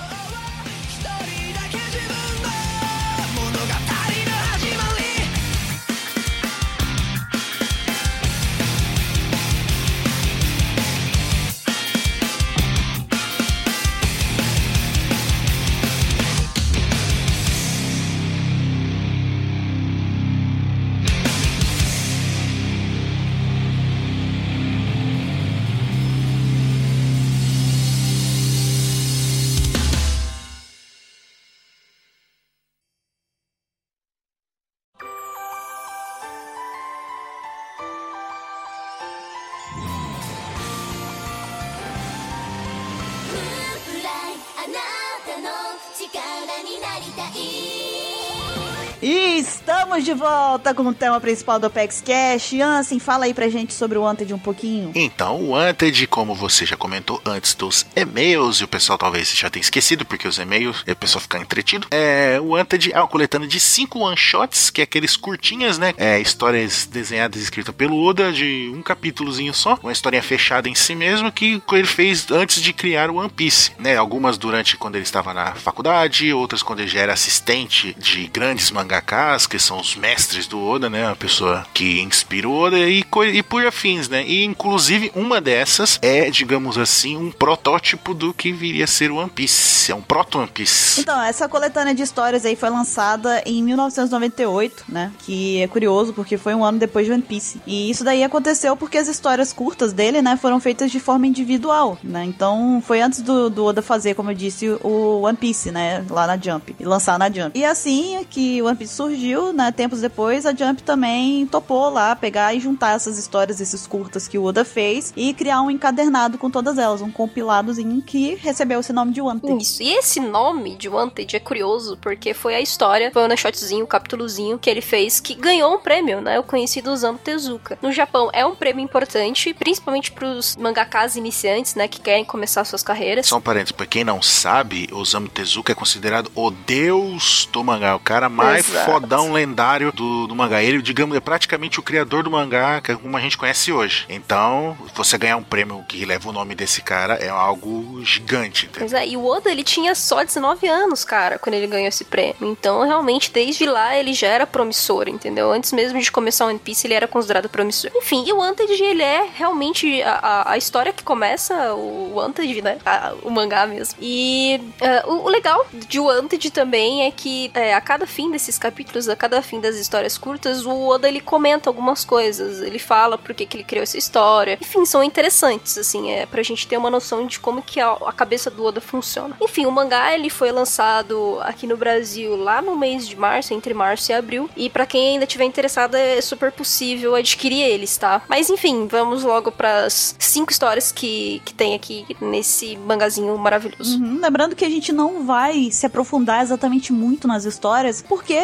[49.95, 52.53] Estamos de volta com o tema principal do Apex Cash.
[52.53, 54.91] Ansem, fala aí pra gente sobre o Wanted um pouquinho.
[54.93, 59.49] Então, o Wanted, como você já comentou antes dos e-mails, e o pessoal talvez já
[59.49, 61.88] tenha esquecido, porque os e-mails, o pessoal fica entretido.
[61.91, 65.93] É, o Wanted é uma coletânea de cinco one-shots, que é aqueles curtinhas, né?
[65.97, 70.75] É, histórias desenhadas e escritas pelo Oda, de um capítulozinho só, uma historinha fechada em
[70.75, 73.95] si mesmo, que ele fez antes de criar o One Piece, né?
[73.95, 78.71] Algumas durante quando ele estava na faculdade, outras quando ele já era assistente de grandes
[78.71, 81.08] mangakas, que são os mestres do Oda, né?
[81.08, 84.24] A pessoa que inspira o Oda e, e por afins, né?
[84.26, 89.17] E inclusive uma dessas é, digamos assim, um protótipo do que viria a ser o
[89.17, 89.91] One Piece.
[89.91, 91.02] É um proto One Piece.
[91.02, 95.12] Então, essa coletânea de histórias aí foi lançada em 1998, né?
[95.19, 97.62] Que é curioso porque foi um ano depois de One Piece.
[97.67, 101.98] E isso daí aconteceu porque as histórias curtas dele, né, foram feitas de forma individual,
[102.04, 102.24] né?
[102.24, 106.26] Então, foi antes do, do Oda fazer, como eu disse, o One Piece, né, lá
[106.26, 107.58] na Jump, e lançar na Jump.
[107.58, 112.15] E assim que o One Piece surgiu, né, tempos depois, a Jump também topou lá
[112.15, 116.38] pegar e juntar essas histórias, esses curtas que o Oda fez e criar um encadernado
[116.38, 119.61] com todas elas, um compiladozinho que recebeu esse nome de Wanted.
[119.61, 119.83] Isso.
[119.83, 123.83] E esse nome de Wanted é curioso porque foi a história, foi um one shotzinho,
[123.83, 126.39] um capítulozinho que ele fez que ganhou um prêmio, né?
[126.39, 127.77] O conhecido Osamu Tezuka.
[127.81, 131.88] No Japão é um prêmio importante, principalmente pros mangakas iniciantes, né?
[131.88, 133.27] Que querem começar suas carreiras.
[133.27, 137.95] Só um parênteses, pra quem não sabe, Osamu Tezuka é considerado o deus do mangá,
[137.95, 138.91] o cara mais Exato.
[138.91, 139.55] fodão lendário
[139.94, 140.62] do, do mangá.
[140.62, 144.06] Ele, digamos, é praticamente o criador do mangá, como a gente conhece hoje.
[144.10, 148.88] Então, você ganhar um prêmio que leva o nome desse cara é algo gigante, entendeu?
[148.89, 152.04] Pois é, e o Oda, ele tinha só 19 anos, cara, quando ele ganhou esse
[152.06, 152.36] prêmio.
[152.41, 155.52] Então, realmente, desde lá, ele já era promissor, entendeu?
[155.52, 157.91] Antes mesmo de começar o One Piece, ele era considerado promissor.
[157.96, 162.62] Enfim, e o Wanted, ele é realmente a, a, a história que começa o Wanted,
[162.62, 162.78] né?
[162.86, 163.96] A- o mangá mesmo.
[164.02, 168.58] E é, o, o legal de Wanted também é que é, a cada fim desses
[168.58, 172.62] capítulos, a cada fim das histórias curtas, o Oda, ele comenta algumas coisas.
[172.62, 174.58] Ele fala por que que ele criou essa história.
[174.62, 178.12] Enfim, são interessantes, assim, é pra gente ter uma noção de como que a, a
[178.12, 179.36] cabeça do Oda funciona.
[179.41, 183.73] Enfim, o mangá, ele foi lançado aqui no Brasil lá no mês de março, entre
[183.73, 184.49] março e abril.
[184.55, 188.21] E pra quem ainda tiver interessado, é super possível adquirir eles, tá?
[188.27, 193.97] Mas enfim, vamos logo pras cinco histórias que, que tem aqui nesse mangazinho maravilhoso.
[193.97, 198.39] Uhum, Lembrando que a gente não vai se aprofundar exatamente muito nas histórias, porque,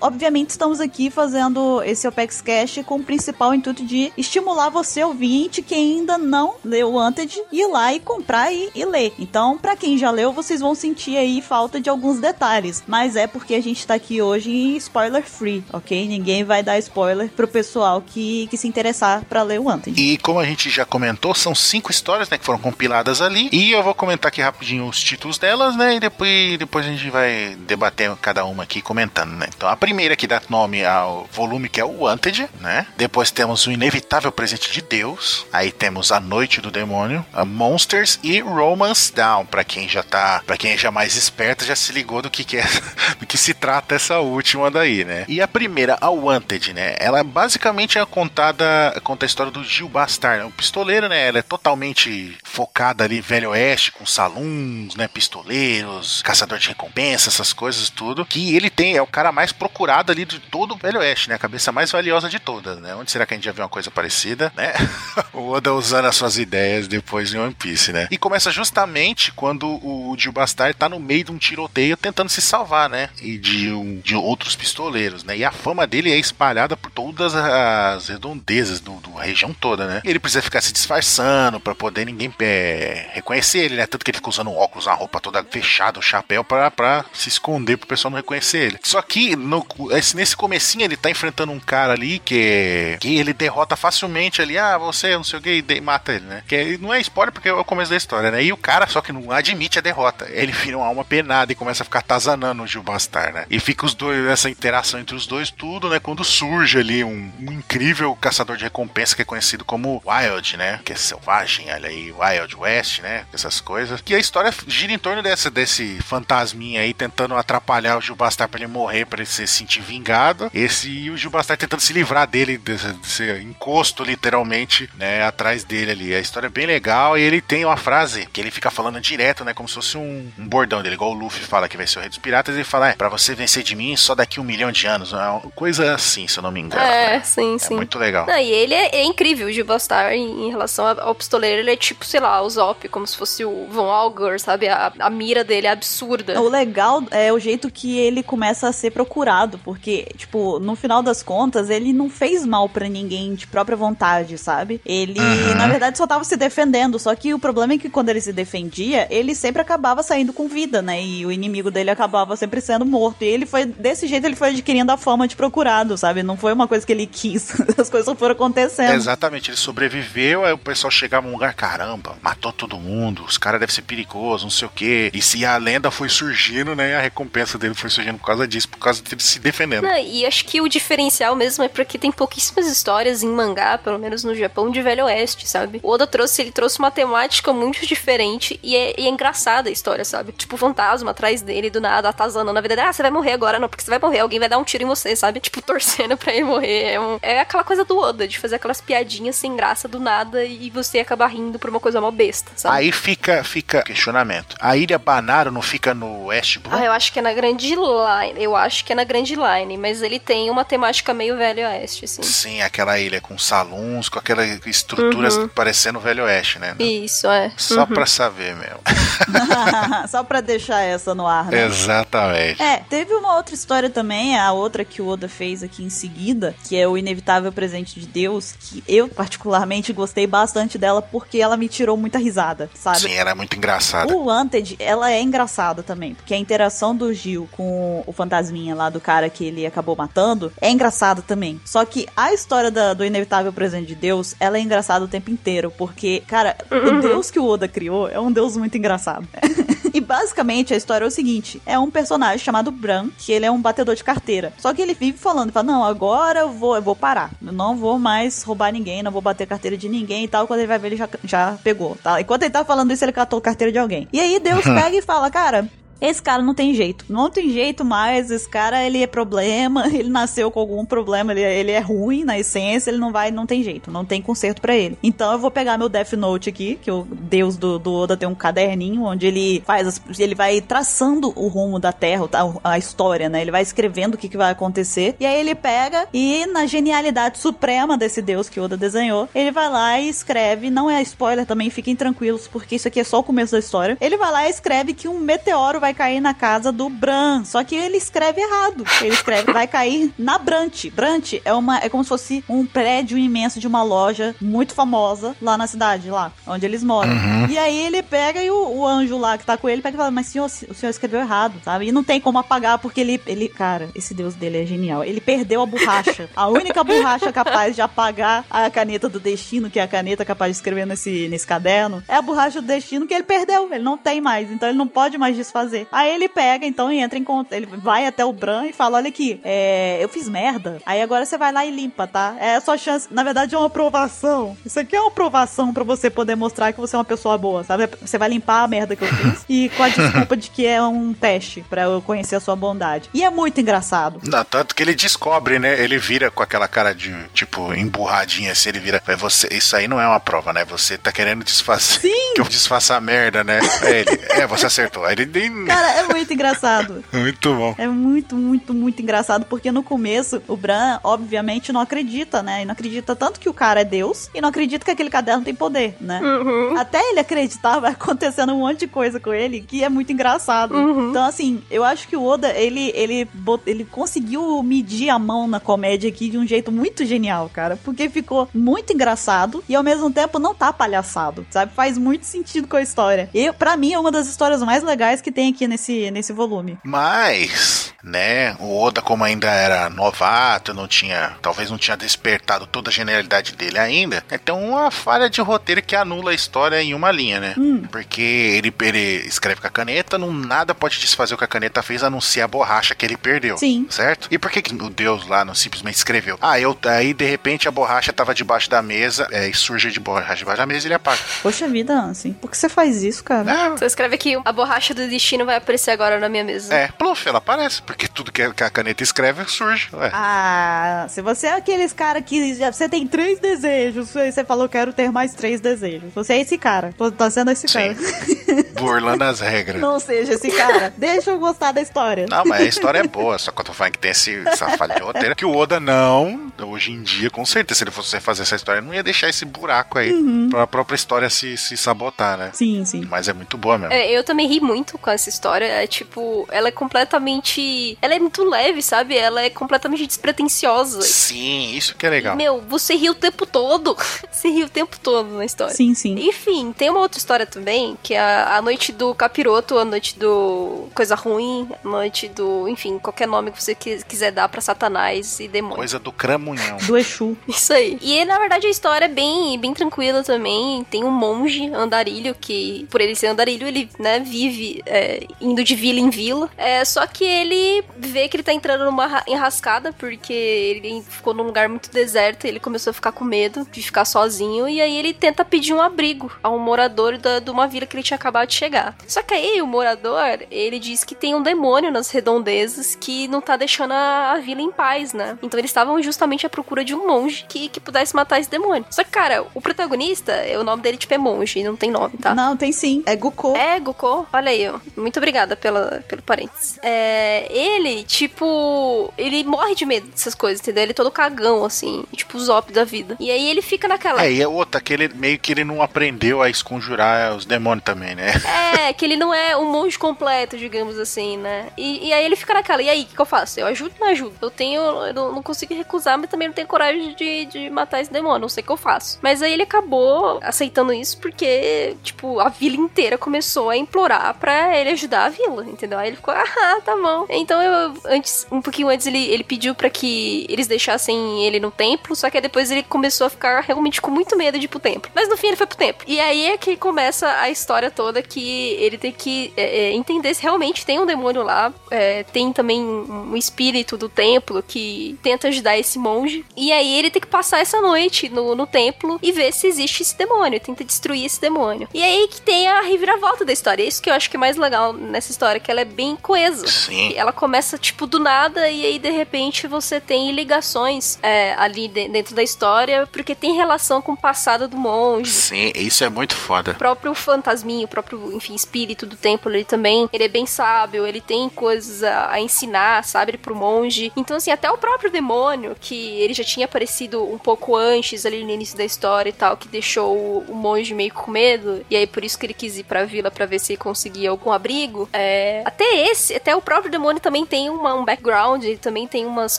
[0.00, 5.62] obviamente, estamos aqui fazendo esse Opex Cash com o principal intuito de estimular você, ouvinte,
[5.62, 9.12] que ainda não leu o Wanted, ir lá e comprar e, e ler.
[9.18, 12.82] Então, pra quem já leu, vocês vão sentir aí falta de alguns detalhes.
[12.86, 16.06] Mas é porque a gente tá aqui hoje em spoiler free, ok?
[16.06, 20.00] Ninguém vai dar spoiler pro pessoal que, que se interessar pra ler o Wanted.
[20.00, 23.48] E como a gente já comentou, são cinco histórias, né, que foram compiladas ali.
[23.52, 27.10] E eu vou comentar aqui rapidinho os títulos delas, né, e depois, depois a gente
[27.10, 29.46] vai debater cada uma aqui comentando, né.
[29.54, 32.86] Então a primeira que dá nome ao volume que é o Wanted, né.
[32.96, 35.46] Depois temos o Inevitável Presente de Deus.
[35.52, 39.46] Aí temos A Noite do Demônio, a Monsters e Romance Down.
[39.46, 42.44] Pra quem já tá, para quem é já mais esperto, já se ligou do que,
[42.44, 42.64] que é,
[43.18, 45.24] do que se trata essa última daí, né.
[45.28, 48.66] E a primeira, a Wanted, né, ela basicamente é contada,
[49.02, 50.44] conta a história do Gil Bastard, né?
[50.44, 51.28] o pistoleiro, né?
[51.28, 55.08] Ela é totalmente focada ali, velho oeste, com saluns, né?
[55.08, 58.26] Pistoleiros, caçador de recompensa, essas coisas tudo.
[58.26, 61.34] Que ele tem, é o cara mais procurado ali de todo o velho oeste, né?
[61.36, 62.94] A cabeça mais valiosa de todas, né?
[62.94, 64.72] Onde será que a gente já viu uma coisa parecida, né?
[65.32, 68.08] o Oda usando as suas ideias depois de One Piece, né?
[68.10, 72.40] E começa justamente quando o Gil Bastard tá no meio de um tiroteio tentando se
[72.42, 73.08] salvar, né?
[73.20, 75.36] E de, um- de outros pistoleiros, né?
[75.36, 80.00] E a fama dele é espalhada por todas as redondezas do, do região toda, né?
[80.04, 83.86] E ele precisa ficar se disfarçando pra poder ninguém é, reconhecer ele, né?
[83.86, 87.76] Tanto que ele fica usando óculos, uma roupa toda fechada, um chapéu pra se esconder
[87.76, 88.78] pro pessoal não reconhecer ele.
[88.82, 93.32] Só que no, esse- nesse comecinho ele tá enfrentando um cara ali que, que ele
[93.32, 96.42] derrota facilmente ali, ah, você, não sei o que, e mata ele, né?
[96.48, 98.42] Que não é spoiler porque é o começo da história, né?
[98.42, 100.26] E o cara só que não admite a derrota.
[100.30, 103.46] Ele vira uma alma penada e começa a ficar atazanando o Gil Bastar, né?
[103.50, 106.00] E fica os dois, essa interação entre os dois, tudo, né?
[106.00, 110.80] Quando surge ali um, um incrível caçador de recompensa que é conhecido como Wild, né?
[110.84, 113.26] Que é selvagem, olha aí, Wild West, né?
[113.32, 114.00] Essas coisas.
[114.00, 118.48] Que a história gira em torno dessa, desse fantasminha aí tentando atrapalhar o Gil Bastar
[118.48, 120.05] pra ele morrer, pra ele se sentir vingado.
[120.54, 125.24] Esse e o Gil Bastar tentando se livrar dele, desse, desse encosto, literalmente, né?
[125.24, 126.14] Atrás dele ali.
[126.14, 129.44] A história é bem legal e ele tem uma frase que ele fica falando direto,
[129.44, 129.54] né?
[129.54, 132.00] Como se fosse um, um bordão dele, igual o Luffy fala que vai ser o
[132.00, 132.54] rei dos piratas.
[132.54, 135.12] Ele fala, é, pra você vencer de mim só daqui um milhão de anos.
[135.12, 136.82] É uma coisa assim, se eu não me engano.
[136.82, 137.22] É, né?
[137.24, 137.74] sim, É sim.
[137.74, 138.26] muito legal.
[138.26, 141.60] Não, e ele é, é incrível, o Gil Bastar, em, em relação ao pistoleiro.
[141.60, 144.68] Ele é tipo, sei lá, o Zop, como se fosse o Von Alger, sabe?
[144.68, 146.40] A, a mira dele é absurda.
[146.40, 151.02] O legal é o jeito que ele começa a ser procurado, porque, tipo, no final
[151.02, 154.80] das contas, ele não fez mal pra ninguém de própria vontade, sabe?
[154.84, 155.54] Ele, Uhum.
[155.54, 156.98] na verdade, só tava se defendendo.
[156.98, 160.48] Só que o problema é que quando ele se defendia, ele sempre acabava saindo com
[160.48, 161.02] vida, né?
[161.02, 163.22] E o inimigo dele acabava sempre sendo morto.
[163.22, 166.22] E ele foi, desse jeito, ele foi adquirindo a fama de procurado, sabe?
[166.22, 167.52] Não foi uma coisa que ele quis.
[167.78, 168.92] As coisas foram acontecendo.
[168.94, 173.60] Exatamente, ele sobreviveu, aí o pessoal chegava num lugar, caramba, matou todo mundo, os caras
[173.60, 175.10] devem ser perigosos, não sei o quê.
[175.12, 178.68] E se a lenda foi surgindo, né, a recompensa dele foi surgindo por causa disso,
[178.68, 179.85] por causa dele se defendendo.
[180.00, 184.24] E acho que o diferencial mesmo é porque tem pouquíssimas histórias em mangá, pelo menos
[184.24, 185.80] no Japão, de Velho Oeste, sabe?
[185.82, 189.72] O Oda trouxe, ele trouxe uma temática muito diferente e é, e é engraçada a
[189.72, 190.32] história, sabe?
[190.32, 192.52] Tipo, o fantasma atrás dele, do nada, atazanando.
[192.52, 194.58] Na verdade, ah, você vai morrer agora, não, porque você vai morrer, alguém vai dar
[194.58, 195.40] um tiro em você, sabe?
[195.46, 196.92] Tipo, torcendo pra ele morrer.
[196.92, 200.00] É, um- é aquela coisa do Oda, de fazer aquela umas piadinhas sem graça do
[200.00, 202.76] nada e você acaba rindo por uma coisa mó besta, sabe?
[202.76, 204.56] Aí fica, fica questionamento.
[204.60, 206.74] A ilha Banaro não fica no West Blue?
[206.74, 208.42] Ah, eu acho que é na Grande Line.
[208.42, 212.04] Eu acho que é na Grande Line, mas ele tem uma temática meio velho oeste,
[212.04, 212.22] assim.
[212.22, 215.48] Sim, aquela ilha com salões, com aquela estrutura Uhum.
[215.48, 216.74] parecendo Velho Oeste, né?
[216.78, 217.50] Isso, é.
[217.56, 217.86] Só Uhum.
[217.86, 218.80] pra saber mesmo.
[220.08, 221.64] Só pra deixar essa no ar, né?
[221.66, 222.60] Exatamente.
[222.62, 226.54] É, teve uma outra história também, a outra que o Oda fez aqui em seguida,
[226.68, 231.56] que é o Inevitável Presente de Deus, que eu particularmente gostei bastante dela porque ela
[231.56, 232.98] me tirou muita risada, sabe?
[233.00, 234.14] Sim, era muito engraçada.
[234.14, 238.90] O Wanted, ela é engraçada também, porque a interação do Gil com o fantasminha lá
[238.90, 241.60] do cara que ele acabou matando é engraçada também.
[241.64, 245.30] Só que a história da- do Inevitável Presente de Deus, ela é engraçada o tempo
[245.30, 249.26] inteiro, porque, cara, o Deus que o Oda criou é um Deus muito engraçado.
[249.94, 253.50] E basicamente a história é o seguinte: é um personagem chamado Bran, que ele é
[253.50, 254.52] um batedor de carteira.
[254.58, 257.30] Só que ele vive falando, fala, não, agora eu vou, eu vou parar.
[257.42, 260.46] Eu não vou mais roubar ninguém, não vou bater carteira de ninguém e tal.
[260.46, 262.20] Quando ele vai ver, ele já, já pegou, tá?
[262.20, 264.06] Enquanto ele tá falando isso, ele catou carteira de alguém.
[264.12, 265.66] E aí Deus pega e fala, cara.
[266.00, 267.04] Esse cara não tem jeito.
[267.08, 268.30] Não tem jeito mais.
[268.30, 269.86] Esse cara, ele é problema.
[269.96, 271.32] Ele nasceu com algum problema.
[271.32, 272.90] Ele, ele é ruim na essência.
[272.90, 273.90] Ele não vai, não tem jeito.
[273.90, 274.98] Não tem conserto pra ele.
[275.02, 278.28] Então eu vou pegar meu Death Note aqui, que o Deus do, do Oda tem
[278.28, 282.78] um caderninho onde ele faz as, ele vai traçando o rumo da Terra, a, a
[282.78, 283.40] história, né?
[283.42, 285.16] Ele vai escrevendo o que, que vai acontecer.
[285.18, 289.68] E aí ele pega e na genialidade suprema desse Deus que Oda desenhou, ele vai
[289.68, 290.70] lá e escreve.
[290.70, 293.96] Não é spoiler também, fiquem tranquilos, porque isso aqui é só o começo da história.
[294.00, 297.44] Ele vai lá e escreve que um meteoro vai cair na casa do Bran.
[297.44, 298.84] Só que ele escreve errado.
[299.00, 300.86] Ele escreve vai cair na Brant.
[300.92, 305.34] Brant é uma é como se fosse um prédio imenso de uma loja muito famosa
[305.40, 307.15] lá na cidade, lá onde eles moram.
[307.50, 309.98] E aí ele pega e o, o anjo lá que tá com ele pega e
[309.98, 311.86] fala: "Mas senhor, o senhor escreveu errado", sabe?
[311.86, 315.04] E não tem como apagar porque ele ele, cara, esse deus dele é genial.
[315.04, 316.28] Ele perdeu a borracha.
[316.34, 320.52] A única borracha capaz de apagar a caneta do destino, que é a caneta capaz
[320.52, 323.72] de escrever nesse nesse caderno, é a borracha do destino que ele perdeu.
[323.72, 325.86] Ele não tem mais, então ele não pode mais desfazer.
[325.90, 327.56] Aí ele pega, então, e entra em conta.
[327.56, 330.78] Ele vai até o Bran e fala: Olha aqui, é, eu fiz merda.
[330.84, 332.36] Aí agora você vai lá e limpa, tá?
[332.38, 333.08] É a sua chance.
[333.10, 334.56] Na verdade, é uma aprovação.
[334.64, 337.64] Isso aqui é uma aprovação pra você poder mostrar que você é uma pessoa boa,
[337.64, 337.88] sabe?
[338.00, 340.82] Você vai limpar a merda que eu fiz e com a desculpa de que é
[340.82, 343.08] um teste pra eu conhecer a sua bondade.
[343.14, 344.20] E é muito engraçado.
[344.24, 345.80] Não, tanto que ele descobre, né?
[345.82, 349.02] Ele vira com aquela cara de, tipo, emburradinha assim, ele vira.
[349.06, 350.64] "É Você, isso aí não é uma prova, né?
[350.66, 352.00] Você tá querendo desfazer.
[352.00, 352.34] Sim!
[352.34, 353.60] Que eu desfaça a merda, né?
[353.82, 354.20] É ele.
[354.30, 355.04] É, você acertou.
[355.04, 355.64] Aí ele nem.
[355.66, 357.04] Cara, é muito engraçado.
[357.12, 357.74] Muito bom.
[357.78, 362.62] É muito, muito, muito engraçado, porque no começo o Bran, obviamente, não acredita, né?
[362.62, 365.42] E não acredita tanto que o cara é Deus e não acredita que aquele caderno
[365.44, 366.20] tem poder, né?
[366.22, 366.76] Uhum.
[366.78, 370.74] Até ele acreditar, vai acontecendo um monte de coisa com ele que é muito engraçado.
[370.74, 371.10] Uhum.
[371.10, 373.28] Então, assim, eu acho que o Oda, ele, ele,
[373.66, 377.78] ele conseguiu medir a mão na comédia aqui de um jeito muito genial, cara.
[377.84, 381.72] Porque ficou muito engraçado e ao mesmo tempo não tá palhaçado, sabe?
[381.74, 383.28] Faz muito sentido com a história.
[383.32, 386.78] E para mim é uma das histórias mais legais que tem aqui nesse, nesse volume.
[386.84, 391.32] Mas, né, o Oda, como ainda era novato, não tinha.
[391.42, 394.24] Talvez não tinha despertado toda a genialidade dele ainda.
[394.30, 397.54] É tem uma falha de roteiro que anula a história em uma linha, né?
[397.90, 401.82] Porque ele, ele escreve com a caneta, não nada pode desfazer o que a caneta
[401.82, 403.58] fez, a não ser a borracha que ele perdeu.
[403.58, 403.86] Sim.
[403.90, 404.28] Certo?
[404.30, 406.38] E por que, que o Deus lá não simplesmente escreveu?
[406.40, 409.98] Ah, eu aí de repente a borracha tava debaixo da mesa, é, e surge de
[409.98, 411.18] borracha debaixo da mesa e ele apaga.
[411.42, 413.50] Poxa vida, assim, por que você faz isso, cara?
[413.50, 416.72] É, Você escreve aqui, a borracha do destino vai aparecer agora na minha mesa.
[416.72, 419.88] é, pluf, ela aparece, porque tudo que a caneta escreve surge.
[419.92, 420.10] Ué.
[420.12, 424.68] Ah, se você é aqueles cara que já, você tem três desejos, aí você falou
[424.68, 426.12] quero ter mais três desejos.
[426.14, 426.94] Você é esse cara.
[426.96, 427.78] Tô, tá sendo esse Sim.
[427.78, 427.96] cara.
[428.78, 429.80] Burlando as regras.
[429.80, 430.92] Não seja esse cara.
[430.96, 432.26] Deixa eu gostar da história.
[432.28, 434.68] Não, mas a história é boa, só que eu tô falando que tem esse, essa
[434.76, 435.34] falha de roteiro.
[435.34, 438.80] Que o Oda não, hoje em dia, com certeza, se ele fosse fazer essa história,
[438.80, 440.12] não ia deixar esse buraco aí
[440.50, 442.50] pra própria história se, se sabotar, né?
[442.52, 443.06] Sim, sim.
[443.08, 443.92] Mas é muito boa mesmo.
[443.92, 445.66] É, eu também ri muito com essa história.
[445.66, 447.85] É tipo, ela é completamente.
[448.00, 449.16] Ela é muito leve, sabe?
[449.16, 451.02] Ela é completamente despretensiosa.
[451.02, 452.36] Sim, isso que é legal.
[452.36, 453.96] Meu, você ri o tempo todo.
[454.30, 455.74] você ri o tempo todo na história.
[455.74, 456.14] Sim, sim.
[456.18, 460.18] Enfim, tem uma outra história também, que é a, a noite do capiroto, a noite
[460.18, 464.60] do coisa ruim, a noite do, enfim, qualquer nome que você qui- quiser dar pra
[464.60, 465.76] Satanás e demônio.
[465.76, 466.76] Coisa do cramunhão.
[466.86, 467.36] Do Exu.
[467.48, 467.98] Isso aí.
[468.00, 470.84] E na verdade a história é bem, bem tranquila também.
[470.90, 475.74] Tem um monge andarilho que, por ele ser andarilho, ele, né, vive é, indo de
[475.74, 476.48] vila em vila.
[476.56, 481.02] É, só que ele ele vê que ele tá entrando numa ra- enrascada, porque ele
[481.08, 484.68] ficou num lugar muito deserto, e ele começou a ficar com medo de ficar sozinho,
[484.68, 487.96] e aí ele tenta pedir um abrigo a um morador da, de uma vila que
[487.96, 488.96] ele tinha acabado de chegar.
[489.06, 493.40] Só que aí o morador, ele diz que tem um demônio nas redondezas que não
[493.40, 495.38] tá deixando a, a vila em paz, né?
[495.42, 498.84] Então eles estavam justamente à procura de um monge que, que pudesse matar esse demônio.
[498.90, 502.34] Só que, cara, o protagonista, o nome dele, tipo, é monge, não tem nome, tá?
[502.34, 503.02] Não, tem sim.
[503.06, 503.56] É Guko.
[503.56, 504.26] É, Guko.
[504.32, 504.78] Olha aí, ó.
[504.96, 506.78] Muito obrigada pela, pelo parênteses.
[506.82, 510.82] É, ele, tipo, ele morre de medo dessas coisas, entendeu?
[510.82, 513.16] Ele é todo cagão, assim, tipo o Zop da vida.
[513.18, 514.24] E aí ele fica naquela.
[514.24, 517.84] É, e é outra, que ele meio que ele não aprendeu a esconjurar os demônios
[517.84, 518.32] também, né?
[518.86, 521.68] É, que ele não é um monge completo, digamos assim, né?
[521.76, 523.58] E, e aí ele fica naquela, e aí, o que, que eu faço?
[523.58, 524.34] Eu ajudo ou não ajudo?
[524.40, 524.80] Eu tenho.
[524.80, 528.40] Eu não, não consigo recusar, mas também não tenho coragem de, de matar esse demônio,
[528.40, 529.18] não sei o que eu faço.
[529.22, 534.76] Mas aí ele acabou aceitando isso porque, tipo, a vila inteira começou a implorar pra
[534.76, 535.98] ele ajudar a vila, entendeu?
[535.98, 537.26] Aí ele ficou, ah, tá bom.
[537.46, 541.70] Então eu, antes, um pouquinho antes, ele, ele pediu pra que eles deixassem ele no
[541.70, 544.68] templo, só que aí depois ele começou a ficar realmente com muito medo de ir
[544.68, 545.08] pro templo.
[545.14, 546.04] Mas no fim ele foi pro templo.
[546.08, 550.34] E aí é que começa a história toda que ele tem que é, é, entender
[550.34, 551.72] se realmente tem um demônio lá.
[551.88, 556.44] É, tem também um espírito do templo que tenta ajudar esse monge.
[556.56, 560.02] E aí ele tem que passar essa noite no, no templo e ver se existe
[560.02, 560.58] esse demônio.
[560.58, 561.88] Tenta destruir esse demônio.
[561.94, 563.84] E aí que tem a reviravolta da história.
[563.84, 566.16] É isso que eu acho que é mais legal nessa história, que ela é bem
[566.16, 566.66] coesa.
[566.66, 567.12] Sim.
[567.14, 572.08] Ela começa, tipo, do nada, e aí, de repente, você tem ligações é, ali de-
[572.08, 575.30] dentro da história, porque tem relação com o passado do monge.
[575.30, 576.72] Sim, isso é muito foda.
[576.72, 581.06] O próprio fantasminho, o próprio, enfim, espírito do templo, ele também, ele é bem sábio,
[581.06, 584.10] ele tem coisas a, a ensinar, sabe, pro monge.
[584.16, 588.42] Então, assim, até o próprio demônio, que ele já tinha aparecido um pouco antes, ali
[588.42, 591.96] no início da história e tal, que deixou o, o monge meio com medo, e
[591.96, 595.08] aí por isso que ele quis ir pra vila pra ver se conseguia algum abrigo.
[595.12, 599.26] É, até esse, até o próprio demônio também tem uma, um background, ele também tem
[599.26, 599.58] umas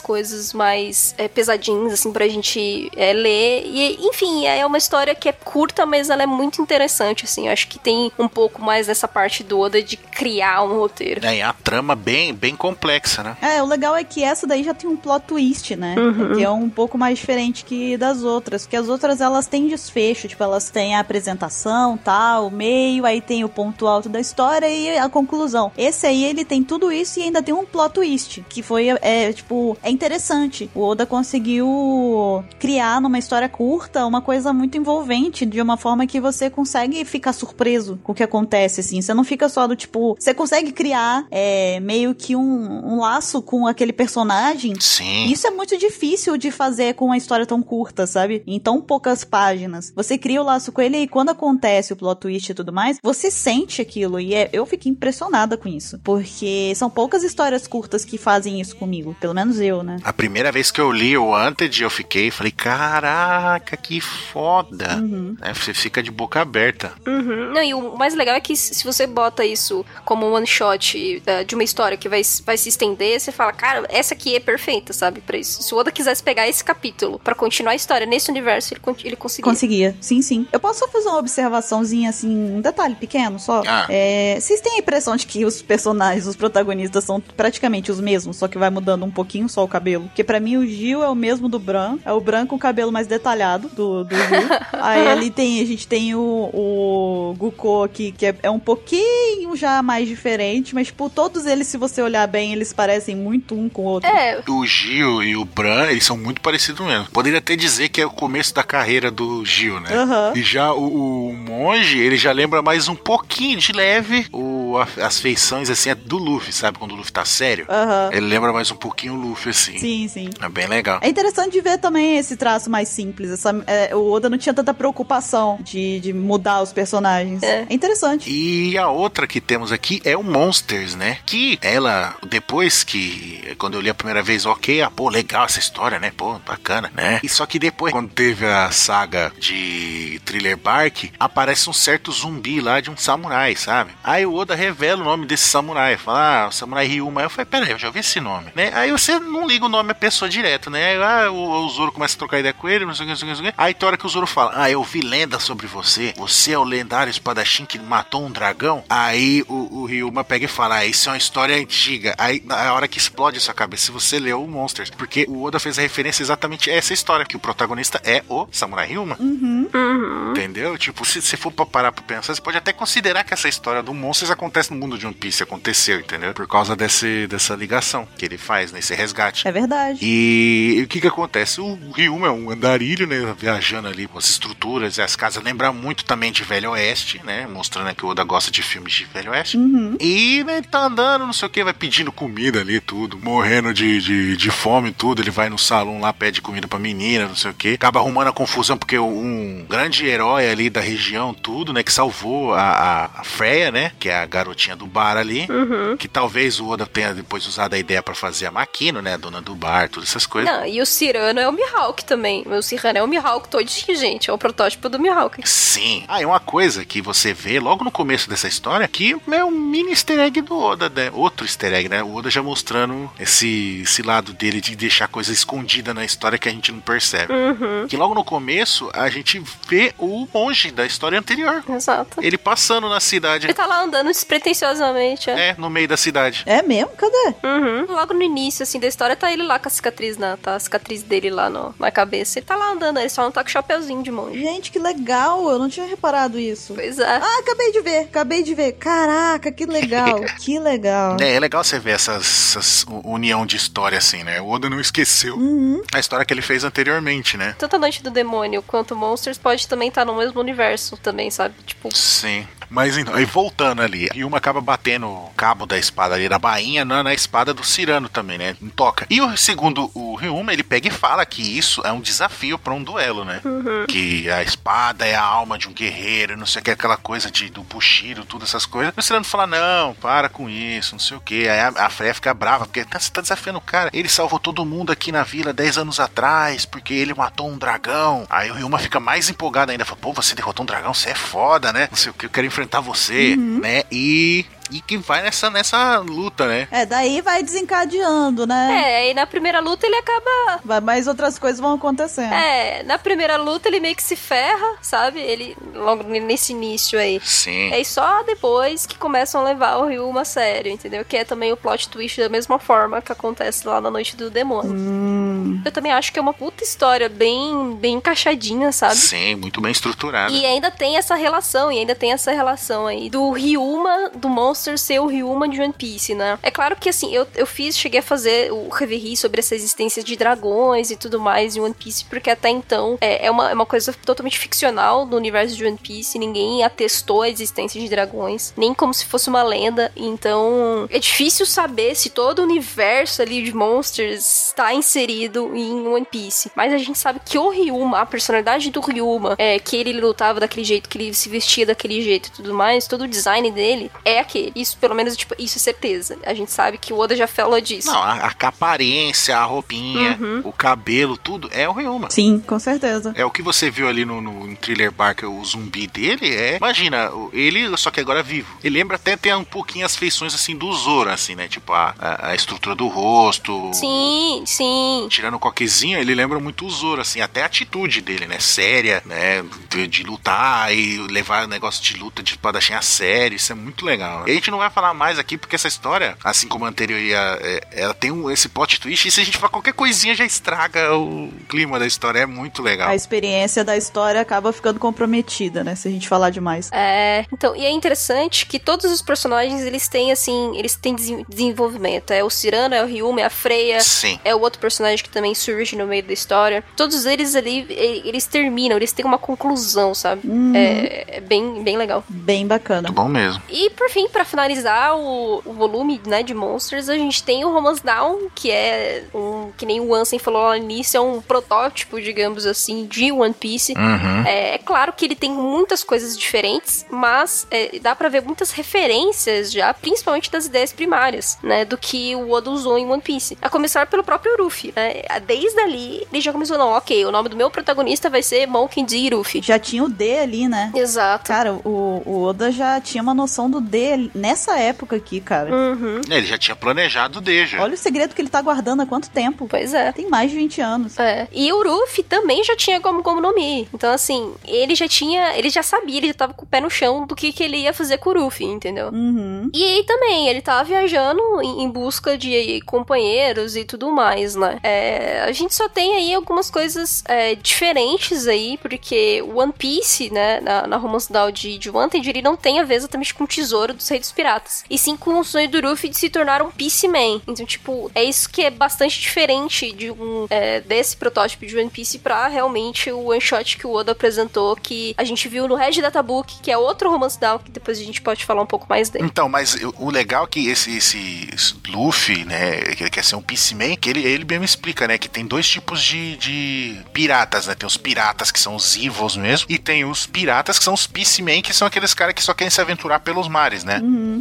[0.00, 3.62] coisas mais é, pesadinhas, assim, pra gente é, ler.
[3.66, 7.46] E, enfim, é uma história que é curta, mas ela é muito interessante, assim.
[7.46, 11.26] Eu acho que tem um pouco mais dessa parte do Oda de criar um roteiro.
[11.26, 13.36] É, e a trama bem, bem complexa, né?
[13.42, 15.94] É, o legal é que essa daí já tem um plot twist, né?
[16.34, 18.62] Que é um pouco mais diferente que das outras.
[18.62, 20.26] Porque as outras, elas têm desfecho.
[20.26, 24.66] Tipo, elas têm a apresentação, tal, o meio, aí tem o ponto alto da história
[24.66, 25.70] e a conclusão.
[25.76, 28.44] Esse aí, ele tem tudo isso e ainda tem um plot twist.
[28.48, 30.70] Que foi, é, tipo, é interessante.
[30.74, 36.20] O Oda conseguiu criar numa história curta uma coisa muito envolvente, de uma forma que
[36.20, 39.00] você consegue ficar surpreso com o que acontece, assim.
[39.00, 40.16] Você não fica só do tipo.
[40.18, 44.74] Você consegue criar é, meio que um, um laço com aquele personagem.
[44.80, 45.26] Sim.
[45.26, 48.42] Isso é muito difícil de fazer com uma história tão curta, sabe?
[48.46, 49.92] Em tão poucas páginas.
[49.94, 52.98] Você cria o laço com ele e quando acontece o plot twist e tudo mais,
[53.02, 54.20] você sente aquilo.
[54.20, 55.98] E é- eu fiquei impressionada com isso.
[56.02, 59.16] Porque são poucas histórias curtas que fazem isso comigo.
[59.20, 59.98] Pelo menos eu, né?
[60.02, 64.96] A primeira vez que eu li o Wanted, eu fiquei, falei, caraca, que foda.
[64.96, 65.36] Uhum.
[65.40, 66.92] É, você fica de boca aberta.
[67.06, 67.52] Uhum.
[67.52, 71.22] Não, e o mais legal é que se você bota isso como um one shot
[71.26, 74.40] eh, de uma história que vai, vai se estender, você fala, cara, essa aqui é
[74.40, 75.62] perfeita, sabe, pra isso.
[75.62, 79.16] Se o Oda quisesse pegar esse capítulo pra continuar a história nesse universo, ele, ele
[79.16, 79.50] conseguia.
[79.50, 80.46] Conseguia, sim, sim.
[80.52, 83.62] Eu posso só fazer uma observaçãozinha, assim, um detalhe pequeno só?
[83.66, 83.86] Ah.
[83.88, 88.36] É, vocês têm a impressão de que os personagens, os protagonistas, são praticamente os mesmos,
[88.36, 90.06] só que vai mudando um pouquinho só o cabelo?
[90.08, 92.58] Porque pra mim o Gil é o mesmo do Bran, é o Bran com o
[92.58, 94.48] cabelo mais detalhado do, do Gil.
[94.82, 99.54] Aí ali tem, a gente tem o, o Guko aqui, que é, é um pouquinho
[99.54, 103.68] já mais diferente, mas, tipo, todos eles, se você olhar bem, eles parecem muito um
[103.68, 104.10] com o outro.
[104.10, 107.06] É, O Gil e o Bran, eles são muito parecidos mesmo.
[107.12, 109.94] Poderia até dizer que é o começo da carreira do Gil, né?
[109.94, 110.32] Aham.
[110.34, 115.20] E já o, o monge, ele já lembra mais um pouquinho de leve o, as
[115.20, 116.78] feições, assim, é do Luffy, sabe?
[116.78, 117.66] Quando o Luffy tá sério.
[117.68, 118.10] Aham.
[118.12, 119.78] Ele lembra mais um pouquinho o Luffy, assim.
[119.78, 120.30] Sim, sim.
[120.40, 121.00] É bem legal.
[121.02, 123.30] É interessante de ver também esse traço mais simples.
[123.30, 127.42] Essa, é, o Oda não tinha tanta preocupação de, de mudar os personagens.
[127.42, 127.58] É.
[127.58, 128.30] É, interessante.
[128.30, 131.18] E a outra que temos aqui é o Monsters, né?
[131.26, 135.58] Que ela, depois que, quando eu li a primeira vez, ok, ah, pô, legal essa
[135.58, 136.12] história, né?
[136.16, 137.20] Pô, bacana, né?
[137.22, 142.60] E só que depois, quando teve a saga de Thriller Bark, aparece um certo zumbi
[142.60, 143.90] lá de um samurai, sabe?
[144.04, 147.07] Aí o Oda revela o nome desse samurai, fala, ah, o samurai Ryuma.
[147.16, 148.70] Aí eu falei, peraí, eu já ouvi esse nome, né?
[148.74, 150.90] Aí você não liga o nome à pessoa direto, né?
[150.90, 153.10] Aí, ah, o, o Zoro começa a trocar ideia com ele, não sei o que,
[153.12, 153.60] não sei o que, não sei o que.
[153.60, 156.58] Aí tem hora que o Zoro fala, ah, eu vi lenda sobre você, você é
[156.58, 158.84] o lendário espadachim que matou um dragão.
[158.88, 162.14] Aí o, o Ryuma pega e fala, ah, isso é uma história antiga.
[162.18, 165.42] Aí na hora que explode a sua cabeça, se você leu o Monsters, porque o
[165.44, 169.16] Oda fez a referência exatamente a essa história, que o protagonista é o Samurai Ryuma.
[169.18, 170.30] uhum.
[170.30, 170.76] Entendeu?
[170.78, 173.82] Tipo, se você for pra parar pra pensar, você pode até considerar que essa história
[173.82, 176.32] do Monsters acontece no mundo de One Piece, aconteceu, entendeu?
[176.34, 179.46] Por causa desse, dessa ligação que ele faz nesse resgate.
[179.46, 180.00] É verdade.
[180.02, 181.60] E o que que acontece?
[181.60, 183.34] O Ryuma é um andarilho, né?
[183.38, 185.42] Viajando ali com as estruturas e as casas.
[185.42, 187.46] Lembra muito também de Velho Oeste, né?
[187.46, 189.56] Mostrando que o Oda gosta de filmes de Velho Oeste.
[189.56, 189.96] Uhum.
[190.00, 193.18] E né, ele tá andando, não sei o que, vai pedindo comida ali, tudo.
[193.18, 195.22] Morrendo de, de, de fome, tudo.
[195.22, 197.74] Ele vai no salão lá, pede comida pra menina, não sei o que.
[197.74, 201.82] Acaba arrumando a confusão porque um grande herói ali da região, tudo, né?
[201.82, 203.92] Que salvou a, a, a Freya, né?
[203.98, 205.46] Que é a garotinha do bar ali.
[205.48, 205.96] Uhum.
[205.96, 209.14] Que talvez o Oda tenha depois usado a ideia pra fazer a Makino, né?
[209.14, 210.50] A dona do bar, todas essas coisas.
[210.50, 212.44] Não, e o Cirano é o Mihawk também.
[212.46, 214.30] O Cirano é o Mihawk todinho, gente.
[214.30, 215.48] É o protótipo do Mihawk.
[215.48, 216.04] Sim.
[216.08, 219.50] Ah, e uma coisa que você vê logo no começo dessa história que é um
[219.50, 221.10] mini easter egg do Oda, né?
[221.12, 222.02] Outro easter egg, né?
[222.02, 226.48] O Oda já mostrando esse, esse lado dele de deixar coisa escondida na história que
[226.48, 227.32] a gente não percebe.
[227.32, 227.86] Uhum.
[227.86, 231.62] Que logo no começo a gente vê o monge da história anterior.
[231.68, 232.22] Exato.
[232.22, 233.46] Ele passando na cidade.
[233.46, 235.48] Ele tá lá andando despretensiosamente, é.
[235.48, 236.42] É, no meio da cidade.
[236.46, 236.77] É mesmo?
[236.86, 237.34] Cadê?
[237.44, 237.86] Uhum.
[237.88, 240.58] Logo no início, assim, da história, tá ele lá com a cicatriz na, tá a
[240.60, 242.38] cicatriz dele lá no, na cabeça.
[242.38, 244.40] Ele tá lá andando, ele só não tá com o chapeuzinho de monge.
[244.40, 245.48] Gente, que legal.
[245.50, 246.74] Eu não tinha reparado isso.
[246.74, 247.04] Pois é.
[247.06, 247.98] Ah, acabei de ver.
[248.00, 248.72] Acabei de ver.
[248.72, 250.20] Caraca, que legal.
[250.40, 251.16] que legal.
[251.20, 252.22] É, é legal você ver essas,
[252.56, 254.40] essas união de história assim, né?
[254.40, 255.82] O Oda não esqueceu Uhum.
[255.92, 257.54] a história que ele fez anteriormente, né?
[257.58, 261.54] Tanto a Noite do Demônio quanto Monsters pode também estar no mesmo universo também, sabe?
[261.66, 262.46] Tipo, Sim.
[262.70, 266.84] Mas então, aí voltando ali, Ryuma acaba batendo o cabo da espada ali da bainha
[266.84, 268.56] na, na espada do Cirano também, né?
[268.60, 269.06] Em toca.
[269.08, 272.74] E o segundo o Ryuma, ele pega e fala que isso é um desafio pra
[272.74, 273.40] um duelo, né?
[273.88, 277.30] Que a espada é a alma de um guerreiro, não sei o que, aquela coisa
[277.30, 278.92] de, do Bushiro, tudo essas coisas.
[278.96, 281.48] E o Cirano fala: não, para com isso, não sei o que.
[281.48, 283.90] Aí a, a Freya fica brava, porque tá, você tá desafiando o cara.
[283.92, 288.26] Ele salvou todo mundo aqui na vila 10 anos atrás, porque ele matou um dragão.
[288.28, 291.14] Aí o Ryuma fica mais empolgado ainda, fala: pô, você derrotou um dragão, você é
[291.14, 291.88] foda, né?
[291.90, 293.84] Não sei o que, eu quero enfrentar você, né?
[293.90, 294.44] E.
[294.70, 296.68] E que vai nessa, nessa luta, né?
[296.70, 298.68] É, daí vai desencadeando, né?
[298.70, 300.60] é, aí na primeira luta ele acaba.
[300.62, 302.34] Vai, mas outras coisas vão acontecendo.
[302.34, 305.20] É, na primeira luta ele meio que se ferra, sabe?
[305.20, 307.18] Ele, logo nesse início aí.
[307.24, 307.72] Sim.
[307.72, 311.02] É só depois que começam a levar o Ryuma a sério, entendeu?
[311.02, 314.28] Que é também o plot twist da mesma forma que acontece lá na Noite do
[314.28, 314.72] Demônio.
[314.72, 315.27] Hum,
[315.64, 318.96] Eu também acho que é uma puta história bem, bem encaixadinha, sabe?
[318.96, 320.32] Sim, muito bem estruturada.
[320.32, 324.78] E ainda tem essa relação, e ainda tem essa relação aí do Ryuma, do Monster
[324.78, 326.38] ser o Ryuma de One Piece, né?
[326.42, 330.02] É claro que assim, eu, eu fiz, cheguei a fazer o reverie sobre essa existência
[330.02, 333.54] de dragões e tudo mais em One Piece, porque até então é, é, uma, é
[333.54, 338.52] uma coisa totalmente ficcional no universo de One Piece, ninguém atestou a existência de dragões,
[338.56, 343.42] nem como se fosse uma lenda, então é difícil saber se todo o universo ali
[343.42, 346.50] de Monsters está inserido em One Piece.
[346.54, 350.40] Mas a gente sabe que o Ryuma, a personalidade do Ryuma, é, que ele lutava
[350.40, 353.90] daquele jeito, que ele se vestia daquele jeito e tudo mais, todo o design dele
[354.04, 354.52] é aquele.
[354.54, 356.18] Isso, pelo menos, tipo, isso é certeza.
[356.24, 357.90] A gente sabe que o Oda já falou disso.
[357.90, 362.10] Não, a, a aparência, a roupinha, o cabelo, tudo é o Ryuma.
[362.10, 363.12] sim, com certeza.
[363.16, 366.56] É o que você viu ali no, no Thriller Bark, o zumbi dele é.
[366.56, 368.48] Imagina, ele, só que agora vivo.
[368.62, 371.48] Ele lembra até ter um pouquinho as feições assim do Zoro, assim, né?
[371.48, 373.70] Tipo, a, a, a estrutura do rosto.
[373.74, 375.06] Sim, sim.
[375.18, 378.38] Tirando o coquezinho, ele lembra muito o Zoro, assim, até a atitude dele, né?
[378.38, 379.44] Séria, né?
[379.68, 383.54] De, de lutar e levar o negócio de luta de espadachim a sério, isso é
[383.56, 384.28] muito legal.
[384.28, 387.00] E a gente não vai falar mais aqui, porque essa história, assim como a anterior,
[387.00, 390.14] ia, é, ela tem um, esse plot twist, e se a gente falar qualquer coisinha
[390.14, 392.88] já estraga o clima da história, é muito legal.
[392.88, 395.74] A experiência da história acaba ficando comprometida, né?
[395.74, 396.70] Se a gente falar demais.
[396.70, 401.26] É, então, e é interessante que todos os personagens, eles têm, assim, eles têm desen-
[401.28, 402.12] desenvolvimento.
[402.12, 404.20] É o Cirano, é o Ryuma, é a Freya, Sim.
[404.24, 406.64] é o outro personagem que também surge no meio da história.
[406.76, 410.22] Todos eles ali, eles terminam, eles têm uma conclusão, sabe?
[410.54, 412.04] É, é bem, bem legal.
[412.08, 412.82] Bem bacana.
[412.82, 413.42] Muito bom mesmo.
[413.48, 417.52] E por fim, pra finalizar o, o volume né, de Monsters, a gente tem o
[417.52, 419.50] Romance Down, que é um.
[419.56, 423.34] Que nem o Ansem falou lá no início, é um protótipo, digamos assim, de One
[423.34, 423.72] Piece.
[423.72, 424.26] Uhum.
[424.26, 428.50] É, é claro que ele tem muitas coisas diferentes, mas é, dá pra ver muitas
[428.50, 431.64] referências já, principalmente das ideias primárias, né?
[431.64, 433.38] Do que o Oda usou em One Piece.
[433.40, 434.97] A começar pelo próprio Ruffy, né?
[435.26, 438.84] Desde ali, ele já começou, não, ok, o nome do meu protagonista vai ser Monkey
[438.84, 439.14] D.
[439.14, 439.42] Ruffy.
[439.42, 440.72] Já tinha o D ali, né?
[440.74, 441.26] Exato.
[441.26, 445.54] Cara, o, o Oda já tinha uma noção do D nessa época aqui, cara.
[445.54, 446.00] Uhum.
[446.08, 447.62] Ele já tinha planejado o D, já.
[447.62, 449.46] Olha o segredo que ele tá guardando há quanto tempo.
[449.48, 449.92] Pois é.
[449.92, 450.98] Tem mais de 20 anos.
[450.98, 451.28] É.
[451.32, 453.68] E o Ruffy também já tinha como como no Mi.
[453.72, 455.36] Então, assim, ele já tinha.
[455.36, 457.58] Ele já sabia, ele já tava com o pé no chão do que, que ele
[457.58, 458.88] ia fazer com o Ruffy, entendeu?
[458.88, 459.50] Uhum.
[459.54, 464.58] E aí também, ele tava viajando em, em busca de companheiros e tudo mais, né?
[464.62, 470.10] É, É, a gente só tem aí algumas coisas é, diferentes aí, porque One Piece,
[470.10, 473.24] né, na, na Romance Down de, de Wanted, ele não tem a ver exatamente com
[473.24, 476.08] o tesouro dos Reis dos Piratas, e sim com o sonho do Luffy de se
[476.08, 477.20] tornar um Peaceman.
[477.28, 481.68] Então, tipo, é isso que é bastante diferente de um é, desse protótipo de One
[481.68, 485.54] Piece pra realmente o one shot que o Oda apresentou, que a gente viu no
[485.54, 488.66] Red Databook, que é outro Romance Down, que depois a gente pode falar um pouco
[488.70, 489.04] mais dele.
[489.04, 491.28] Então, mas o legal é que esse, esse
[491.68, 495.08] Luffy, né, que ele quer ser um Peaceman, que ele, ele mesmo explica, né, que
[495.08, 499.46] tem dois tipos de, de piratas, né, tem os piratas que são os evils mesmo,
[499.48, 502.50] e tem os piratas que são os Peaceman, que são aqueles caras que só querem
[502.50, 503.80] se aventurar pelos mares, né,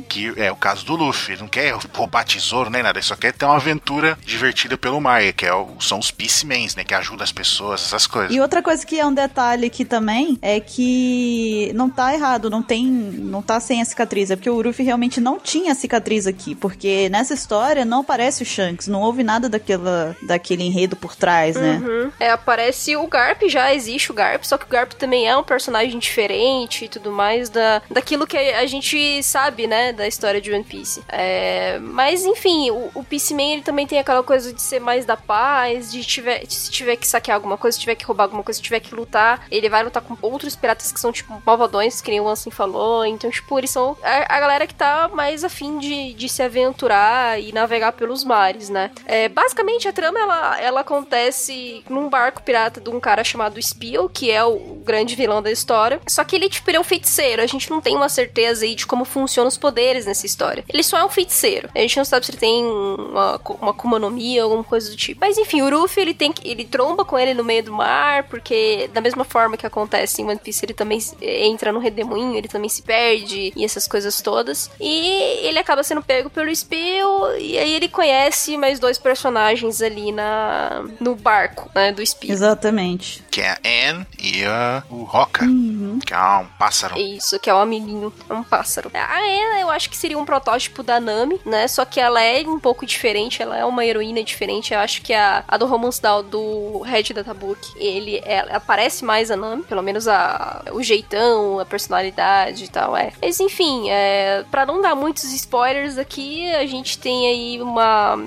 [0.10, 3.16] que é o caso do Luffy, ele não quer roubar tesouro nem nada, ele só
[3.16, 6.94] quer ter uma aventura divertida pelo mar, que é o, são os Peacemans, né, que
[6.94, 8.36] ajudam as pessoas, essas coisas.
[8.36, 12.62] E outra coisa que é um detalhe aqui também é que não tá errado, não
[12.62, 16.56] tem, não tá sem a cicatriz, é porque o Luffy realmente não tinha cicatriz aqui,
[16.56, 20.16] porque nessa história não aparece o Shanks, não houve nada daquela,
[20.48, 21.82] daquele enredo por trás, né?
[21.84, 22.12] Uhum.
[22.20, 25.44] É, aparece o Garp, já existe o Garp, só que o Garp também é um
[25.44, 30.52] personagem diferente e tudo mais da, daquilo que a gente sabe, né, da história de
[30.52, 31.04] One Piece.
[31.10, 35.18] É, mas, enfim, o, o Peaceman, ele também tem aquela coisa de ser mais da
[35.18, 38.58] paz, de tiver, se tiver que saquear alguma coisa, se tiver que roubar alguma coisa,
[38.58, 42.12] se tiver que lutar, ele vai lutar com outros piratas que são, tipo, malvadões, que
[42.12, 43.06] nem o Ansem falou.
[43.06, 47.42] Então, tipo, eles são a, a galera que tá mais afim de, de se aventurar
[47.42, 48.92] e navegar pelos mares, né?
[49.06, 54.10] É, basicamente, a trama, ela, ela acontece num barco pirata de um cara chamado Spill,
[54.10, 56.00] que é o grande vilão da história.
[56.08, 57.42] Só que ele, tipo, ele é um feiticeiro.
[57.42, 60.64] A gente não tem uma certeza aí de como funcionam os poderes nessa história.
[60.68, 61.70] Ele só é um feiticeiro.
[61.76, 64.96] A gente não sabe se ele tem uma, uma Akuma no Mi, alguma coisa do
[64.96, 65.20] tipo.
[65.20, 68.90] Mas enfim, o Ruffy, ele tem ele tromba com ele no meio do mar, porque
[68.94, 72.70] da mesma forma que acontece em One Piece, ele também entra no redemoinho, ele também
[72.70, 74.70] se perde e essas coisas todas.
[74.80, 80.12] E ele acaba sendo pego pelo Spill, e aí ele conhece mais dois personagens ali
[80.18, 82.32] na no barco, né, do Spill.
[82.32, 83.24] Exatamente.
[83.30, 85.46] Que é a Anne e a, o Roca,
[86.06, 86.98] que é um pássaro.
[86.98, 88.90] Isso, que é um amiguinho, é um pássaro.
[88.94, 91.68] A Anna, eu acho que seria um protótipo da Nami, né?
[91.68, 94.74] Só que ela é um pouco diferente, ela é uma heroína diferente.
[94.74, 99.30] Eu acho que a, a do Romance Down do Red Databook, ele ela aparece mais
[99.30, 103.12] a Nami, pelo menos a, o jeitão, a personalidade e tal, é.
[103.22, 108.18] Mas enfim, é, para não dar muitos spoilers aqui, a gente tem aí uma.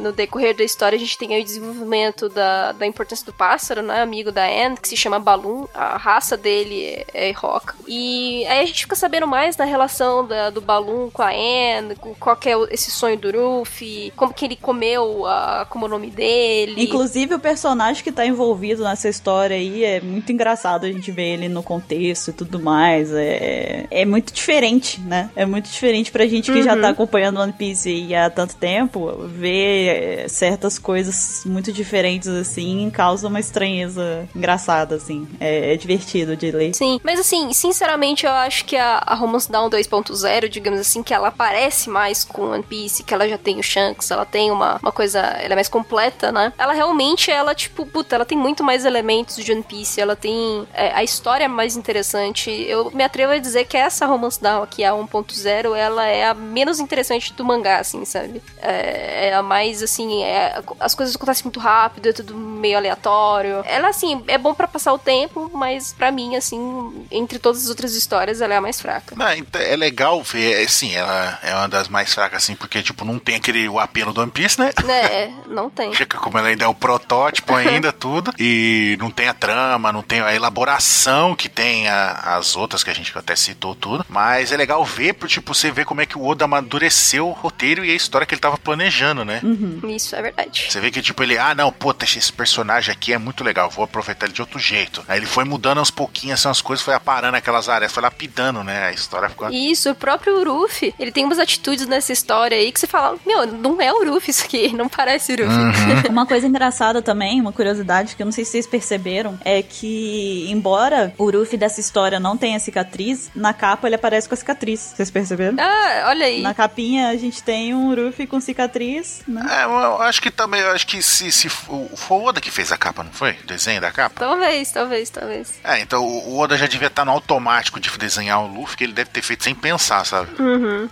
[0.00, 3.82] no decorrer da história, a gente tem aí o desenvolvimento da, da importância do pássaro,
[3.82, 4.00] né?
[4.00, 5.66] Amigo da Anne, que se chama Balloon.
[5.74, 7.74] A raça dele é, é Roca.
[7.86, 11.96] E aí a gente fica sabendo mais da relação da- do Balloon com a Anne,
[11.96, 15.88] com qual que é esse sonho do Ruffy, como que ele comeu a, como o
[15.88, 16.82] nome dele.
[16.82, 21.34] Inclusive, o personagem que tá envolvido nessa história aí é muito engraçado a gente ver
[21.34, 23.10] ele no contexto e tudo mais.
[23.12, 25.30] É, é muito diferente, né?
[25.34, 29.14] É muito diferente pra gente que já tá acompanhando One Piece aí há tanto tempo.
[29.26, 29.88] Ver
[30.24, 31.07] é, certas coisas
[31.46, 35.26] muito diferentes assim causa uma estranheza engraçada, assim.
[35.40, 36.74] É, é divertido de ler.
[36.74, 41.14] Sim, mas assim, sinceramente, eu acho que a, a Romance Down 2.0, digamos assim, que
[41.14, 44.78] ela parece mais com One Piece, que ela já tem o Shanks, ela tem uma,
[44.82, 46.52] uma coisa, ela é mais completa, né?
[46.58, 50.66] Ela realmente, ela, tipo, puta, ela tem muito mais elementos de One Piece, ela tem
[50.74, 52.50] é, a história é mais interessante.
[52.50, 56.34] Eu me atrevo a dizer que essa Romance Down aqui, a 1.0, ela é a
[56.34, 58.42] menos interessante do mangá, assim, sabe?
[58.60, 63.62] É, é a mais, assim, é- as coisas acontecem muito rápido, é tudo meio aleatório.
[63.64, 67.68] Ela, assim, é bom pra passar o tempo, mas pra mim, assim, entre todas as
[67.70, 69.14] outras histórias, ela é a mais fraca.
[69.16, 72.82] Não, então é legal ver, é, sim, ela é uma das mais fracas, assim, porque,
[72.82, 74.70] tipo, não tem aquele o apelo do One Piece, né?
[74.88, 75.92] É, não tem.
[75.94, 78.32] Fica como ela ainda é o protótipo ainda, tudo.
[78.38, 82.90] E não tem a trama, não tem a elaboração que tem a- as outras que
[82.90, 84.04] a gente até citou tudo.
[84.08, 87.32] Mas é legal ver, por, tipo, você vê como é que o Oda amadureceu o
[87.32, 89.40] roteiro e a história que ele tava planejando, né?
[89.88, 90.66] Isso é verdade.
[90.68, 93.84] Você vê que, tipo, ele, ah, não, pô, esse personagem aqui é muito legal, vou
[93.84, 95.04] aproveitar ele de outro jeito.
[95.08, 98.64] Aí ele foi mudando aos pouquinhos, assim, as coisas, foi aparando aquelas áreas, foi lapidando,
[98.64, 98.86] né?
[98.86, 99.50] A história ficou.
[99.50, 103.46] Isso, o próprio Ruffy, ele tem umas atitudes nessa história aí que você fala, meu,
[103.46, 106.08] não é o Ruffy isso aqui, não parece o Ruffy.
[106.08, 110.46] Uma coisa engraçada também, uma curiosidade que eu não sei se vocês perceberam, é que,
[110.50, 114.92] embora o Ruffy dessa história não tenha cicatriz, na capa ele aparece com a cicatriz.
[114.96, 115.56] Vocês perceberam?
[115.58, 116.42] ah, olha aí.
[116.42, 119.46] Na capinha a gente tem um Ruffy com cicatriz, né?
[119.50, 122.70] É, eu acho que também, acho que se, se o- foi o Oda que fez
[122.70, 123.32] a capa, não foi?
[123.32, 124.14] O desenho da capa?
[124.20, 125.54] Talvez, talvez, talvez.
[125.64, 128.92] É, então o Oda já devia estar no automático de desenhar o Luffy, que ele
[128.92, 130.30] deve ter feito sem pensar, sabe?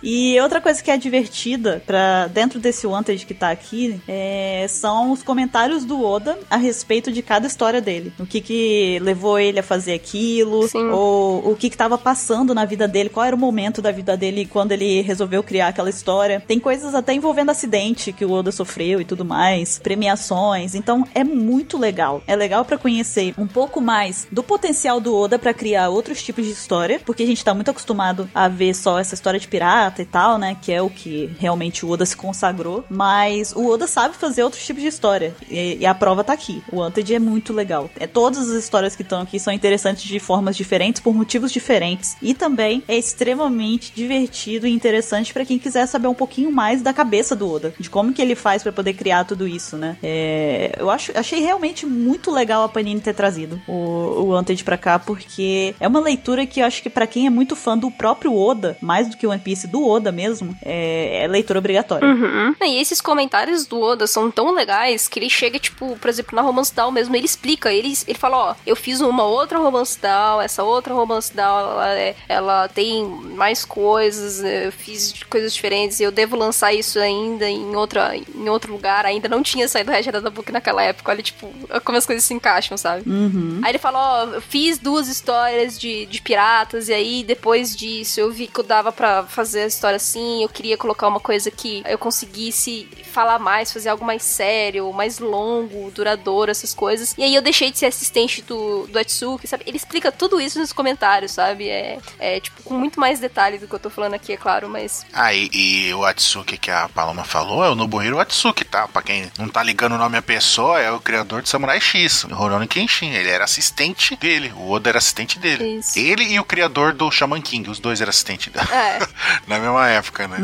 [0.02, 5.12] E outra coisa que é divertida para dentro desse Wanted que tá aqui é, são
[5.12, 8.12] os comentários do Oda a respeito de cada história dele.
[8.18, 10.88] O que que levou ele a fazer aquilo, Sim.
[10.90, 14.16] ou o que que tava passando na vida dele, qual era o momento da vida
[14.16, 16.42] dele quando ele resolveu criar aquela história.
[16.46, 19.75] Tem coisas até envolvendo acidente que o Oda sofreu e tudo mais.
[19.78, 20.74] Premiações.
[20.74, 22.22] Então é muito legal.
[22.26, 26.44] É legal pra conhecer um pouco mais do potencial do Oda pra criar outros tipos
[26.44, 30.02] de história, porque a gente tá muito acostumado a ver só essa história de pirata
[30.02, 30.56] e tal, né?
[30.60, 32.84] Que é o que realmente o Oda se consagrou.
[32.88, 35.34] Mas o Oda sabe fazer outros tipos de história.
[35.50, 36.62] E, e a prova tá aqui.
[36.70, 37.90] O Wanted é muito legal.
[37.98, 42.16] É, todas as histórias que estão aqui são interessantes de formas diferentes, por motivos diferentes.
[42.20, 46.92] E também é extremamente divertido e interessante pra quem quiser saber um pouquinho mais da
[46.92, 47.74] cabeça do Oda.
[47.78, 49.96] De como que ele faz pra poder criar tudo isso, né?
[50.02, 54.76] É, eu acho, achei realmente muito legal a Panini ter trazido o, o Wanted pra
[54.76, 57.90] cá, porque é uma leitura que eu acho que pra quem é muito fã do
[57.90, 62.06] próprio Oda, mais do que One Piece, do Oda mesmo, é, é leitura obrigatória.
[62.06, 62.54] Uhum.
[62.60, 66.42] E esses comentários do Oda são tão legais que ele chega, tipo, por exemplo, na
[66.42, 70.42] Romance Down mesmo, ele explica, ele, ele fala, ó, eu fiz uma outra Romance Down,
[70.42, 76.10] essa outra Romance Down, ela, é- ela tem mais coisas, eu fiz coisas diferentes, eu
[76.10, 80.28] devo lançar isso ainda em, outra, em outro lugar, ainda não tinha saído Regera da
[80.28, 81.52] Book naquela época, olha, tipo,
[81.84, 83.08] como as coisas se encaixam, sabe?
[83.08, 83.60] Uhum.
[83.62, 88.18] Aí ele falou, ó, eu fiz duas histórias de, de piratas, e aí depois disso
[88.18, 91.50] eu vi que eu dava pra fazer a história assim, eu queria colocar uma coisa
[91.50, 97.14] que eu conseguisse falar mais, fazer algo mais sério, mais longo, duradouro, essas coisas.
[97.16, 99.64] E aí eu deixei de ser assistente do, do Atsuki, sabe?
[99.66, 101.66] Ele explica tudo isso nos comentários, sabe?
[101.66, 104.68] É, é, tipo, com muito mais detalhe do que eu tô falando aqui, é claro,
[104.68, 105.06] mas...
[105.14, 108.86] Ah, e, e o Atsuki que a Paloma falou é o Nobuhiro Atsuki, tá?
[108.86, 112.24] Pra quem não tá ligando o nome à pessoa, é o criador de Samurai X,
[112.24, 113.12] o Rurouni Kenshin.
[113.12, 115.78] Ele era assistente dele, o Oda era assistente dele.
[115.78, 115.98] Isso.
[115.98, 118.68] Ele e o criador do Shaman King, os dois eram assistentes dele.
[118.70, 118.98] É,
[119.48, 120.36] Na mesma época, né?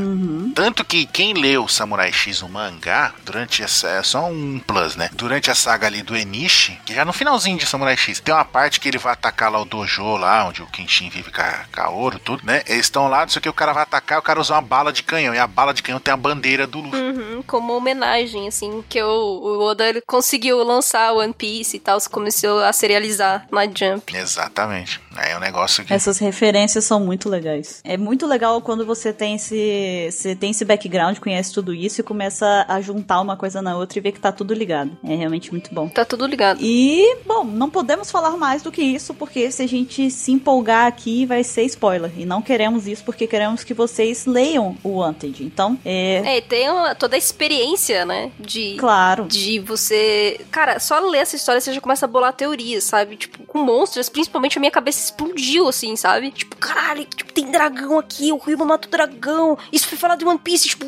[0.55, 3.89] Tanto que quem leu Samurai X, o mangá, durante essa.
[3.89, 5.11] É só um plus, né?
[5.13, 8.45] Durante a saga ali do Enishi, que já no finalzinho de Samurai X, tem uma
[8.45, 11.65] parte que ele vai atacar lá o dojo, lá onde o Kenshin vive com a,
[11.75, 12.63] com a ouro, tudo, né?
[12.67, 14.63] Eles estão lá, não sei o que, o cara vai atacar, o cara usa uma
[14.63, 15.35] bala de canhão.
[15.35, 17.01] E a bala de canhão tem a bandeira do Luffy.
[17.01, 21.99] uhum, como homenagem, assim, que o, o Oda ele conseguiu lançar One Piece e tal,
[22.11, 24.17] começou a serializar na Jump.
[24.17, 25.01] Exatamente.
[25.17, 25.93] Aí é um negócio que.
[25.93, 27.81] Essas referências são muito legais.
[27.85, 32.05] É muito legal quando você tem esse, você tem esse background, conhece tudo isso e
[32.05, 34.97] começa a juntar uma coisa na outra e ver que tá tudo ligado.
[35.05, 35.89] É realmente muito bom.
[35.89, 36.59] Tá tudo ligado.
[36.63, 40.87] E, bom, não podemos falar mais do que isso, porque se a gente se empolgar
[40.87, 42.11] aqui, vai ser spoiler.
[42.17, 45.43] E não queremos isso, porque queremos que vocês leiam o Wanted.
[45.45, 46.37] Então, é.
[46.39, 48.31] É, tem uma- toda a experiência, né?
[48.39, 49.25] De, Claro.
[49.27, 50.41] de você.
[50.51, 53.17] Cara, só ler essa história você já começa a bolar teorias, sabe?
[53.17, 56.31] Tipo, com monstros, principalmente a minha cabeça explodiu, assim, sabe?
[56.31, 59.57] Tipo, caralho, tipo, tem dragão aqui, o Ryuma mata o dragão.
[59.73, 60.85] Isso foi falado de One Piece, tipo.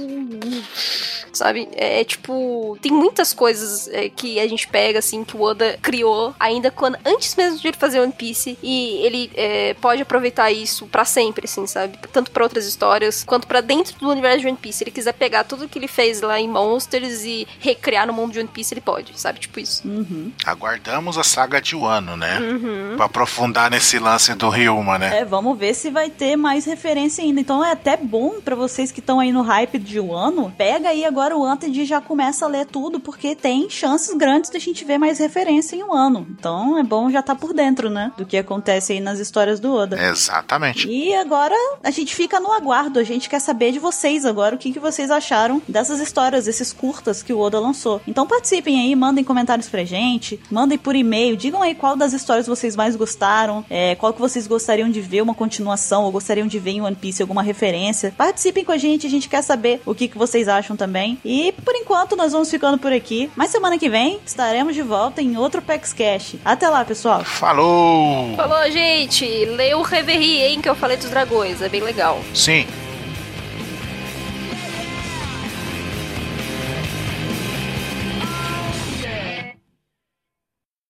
[1.45, 1.69] Sabe?
[1.77, 2.79] É, é, tipo.
[2.81, 6.97] Tem muitas coisas é, que a gente pega, assim, que o Oda criou ainda quando.
[7.05, 8.57] Antes mesmo de ele fazer One Piece.
[8.63, 11.99] E ele é, pode aproveitar isso pra sempre, assim, sabe?
[12.11, 14.79] Tanto pra outras histórias, quanto pra dentro do universo de One Piece.
[14.79, 18.33] Se ele quiser pegar tudo que ele fez lá em Monsters e recriar no mundo
[18.33, 19.39] de One Piece, ele pode, sabe?
[19.41, 19.87] Tipo isso.
[19.87, 20.33] Uhum.
[20.47, 22.39] Aguardamos a saga de Wano, né?
[22.41, 22.97] Uhum.
[22.97, 25.19] Pra aprofundar nesse lance do Ryuma, né?
[25.19, 27.39] É, vamos ver se vai ter mais referência ainda.
[27.39, 30.51] Então é até bom pra vocês que estão aí no hype de um ano.
[30.57, 34.59] Pega aí agora o Wanted já começa a ler tudo, porque tem chances grandes da
[34.59, 36.27] gente ver mais referência em um ano.
[36.31, 38.13] Então é bom já estar por dentro, né?
[38.17, 40.03] Do que acontece aí nas histórias do Oda.
[40.03, 40.89] Exatamente.
[40.89, 42.99] E agora a gente fica no aguardo.
[42.99, 46.73] A gente quer saber de vocês agora o que, que vocês acharam dessas histórias, desses
[46.73, 48.01] curtas que o Oda lançou.
[48.07, 52.47] Então participem aí, mandem comentários pra gente, mandem por e-mail, digam aí qual das histórias
[52.47, 56.59] vocês mais gostaram, é, qual que vocês gostariam de ver uma continuação ou gostariam de
[56.59, 58.15] ver em One Piece alguma referência.
[58.17, 61.19] Participem com a gente, a gente quer saber o que, que vocês acham também.
[61.25, 63.31] E por enquanto nós vamos ficando por aqui.
[63.35, 66.37] Mas semana que vem estaremos de volta em outro PEX Cash.
[66.45, 67.25] Até lá, pessoal!
[67.25, 68.35] Falou!
[68.37, 69.25] Falou, gente!
[69.47, 71.63] Lê o Reverie, hein, que eu falei dos dragões.
[71.63, 72.21] É bem legal.
[72.35, 72.67] Sim.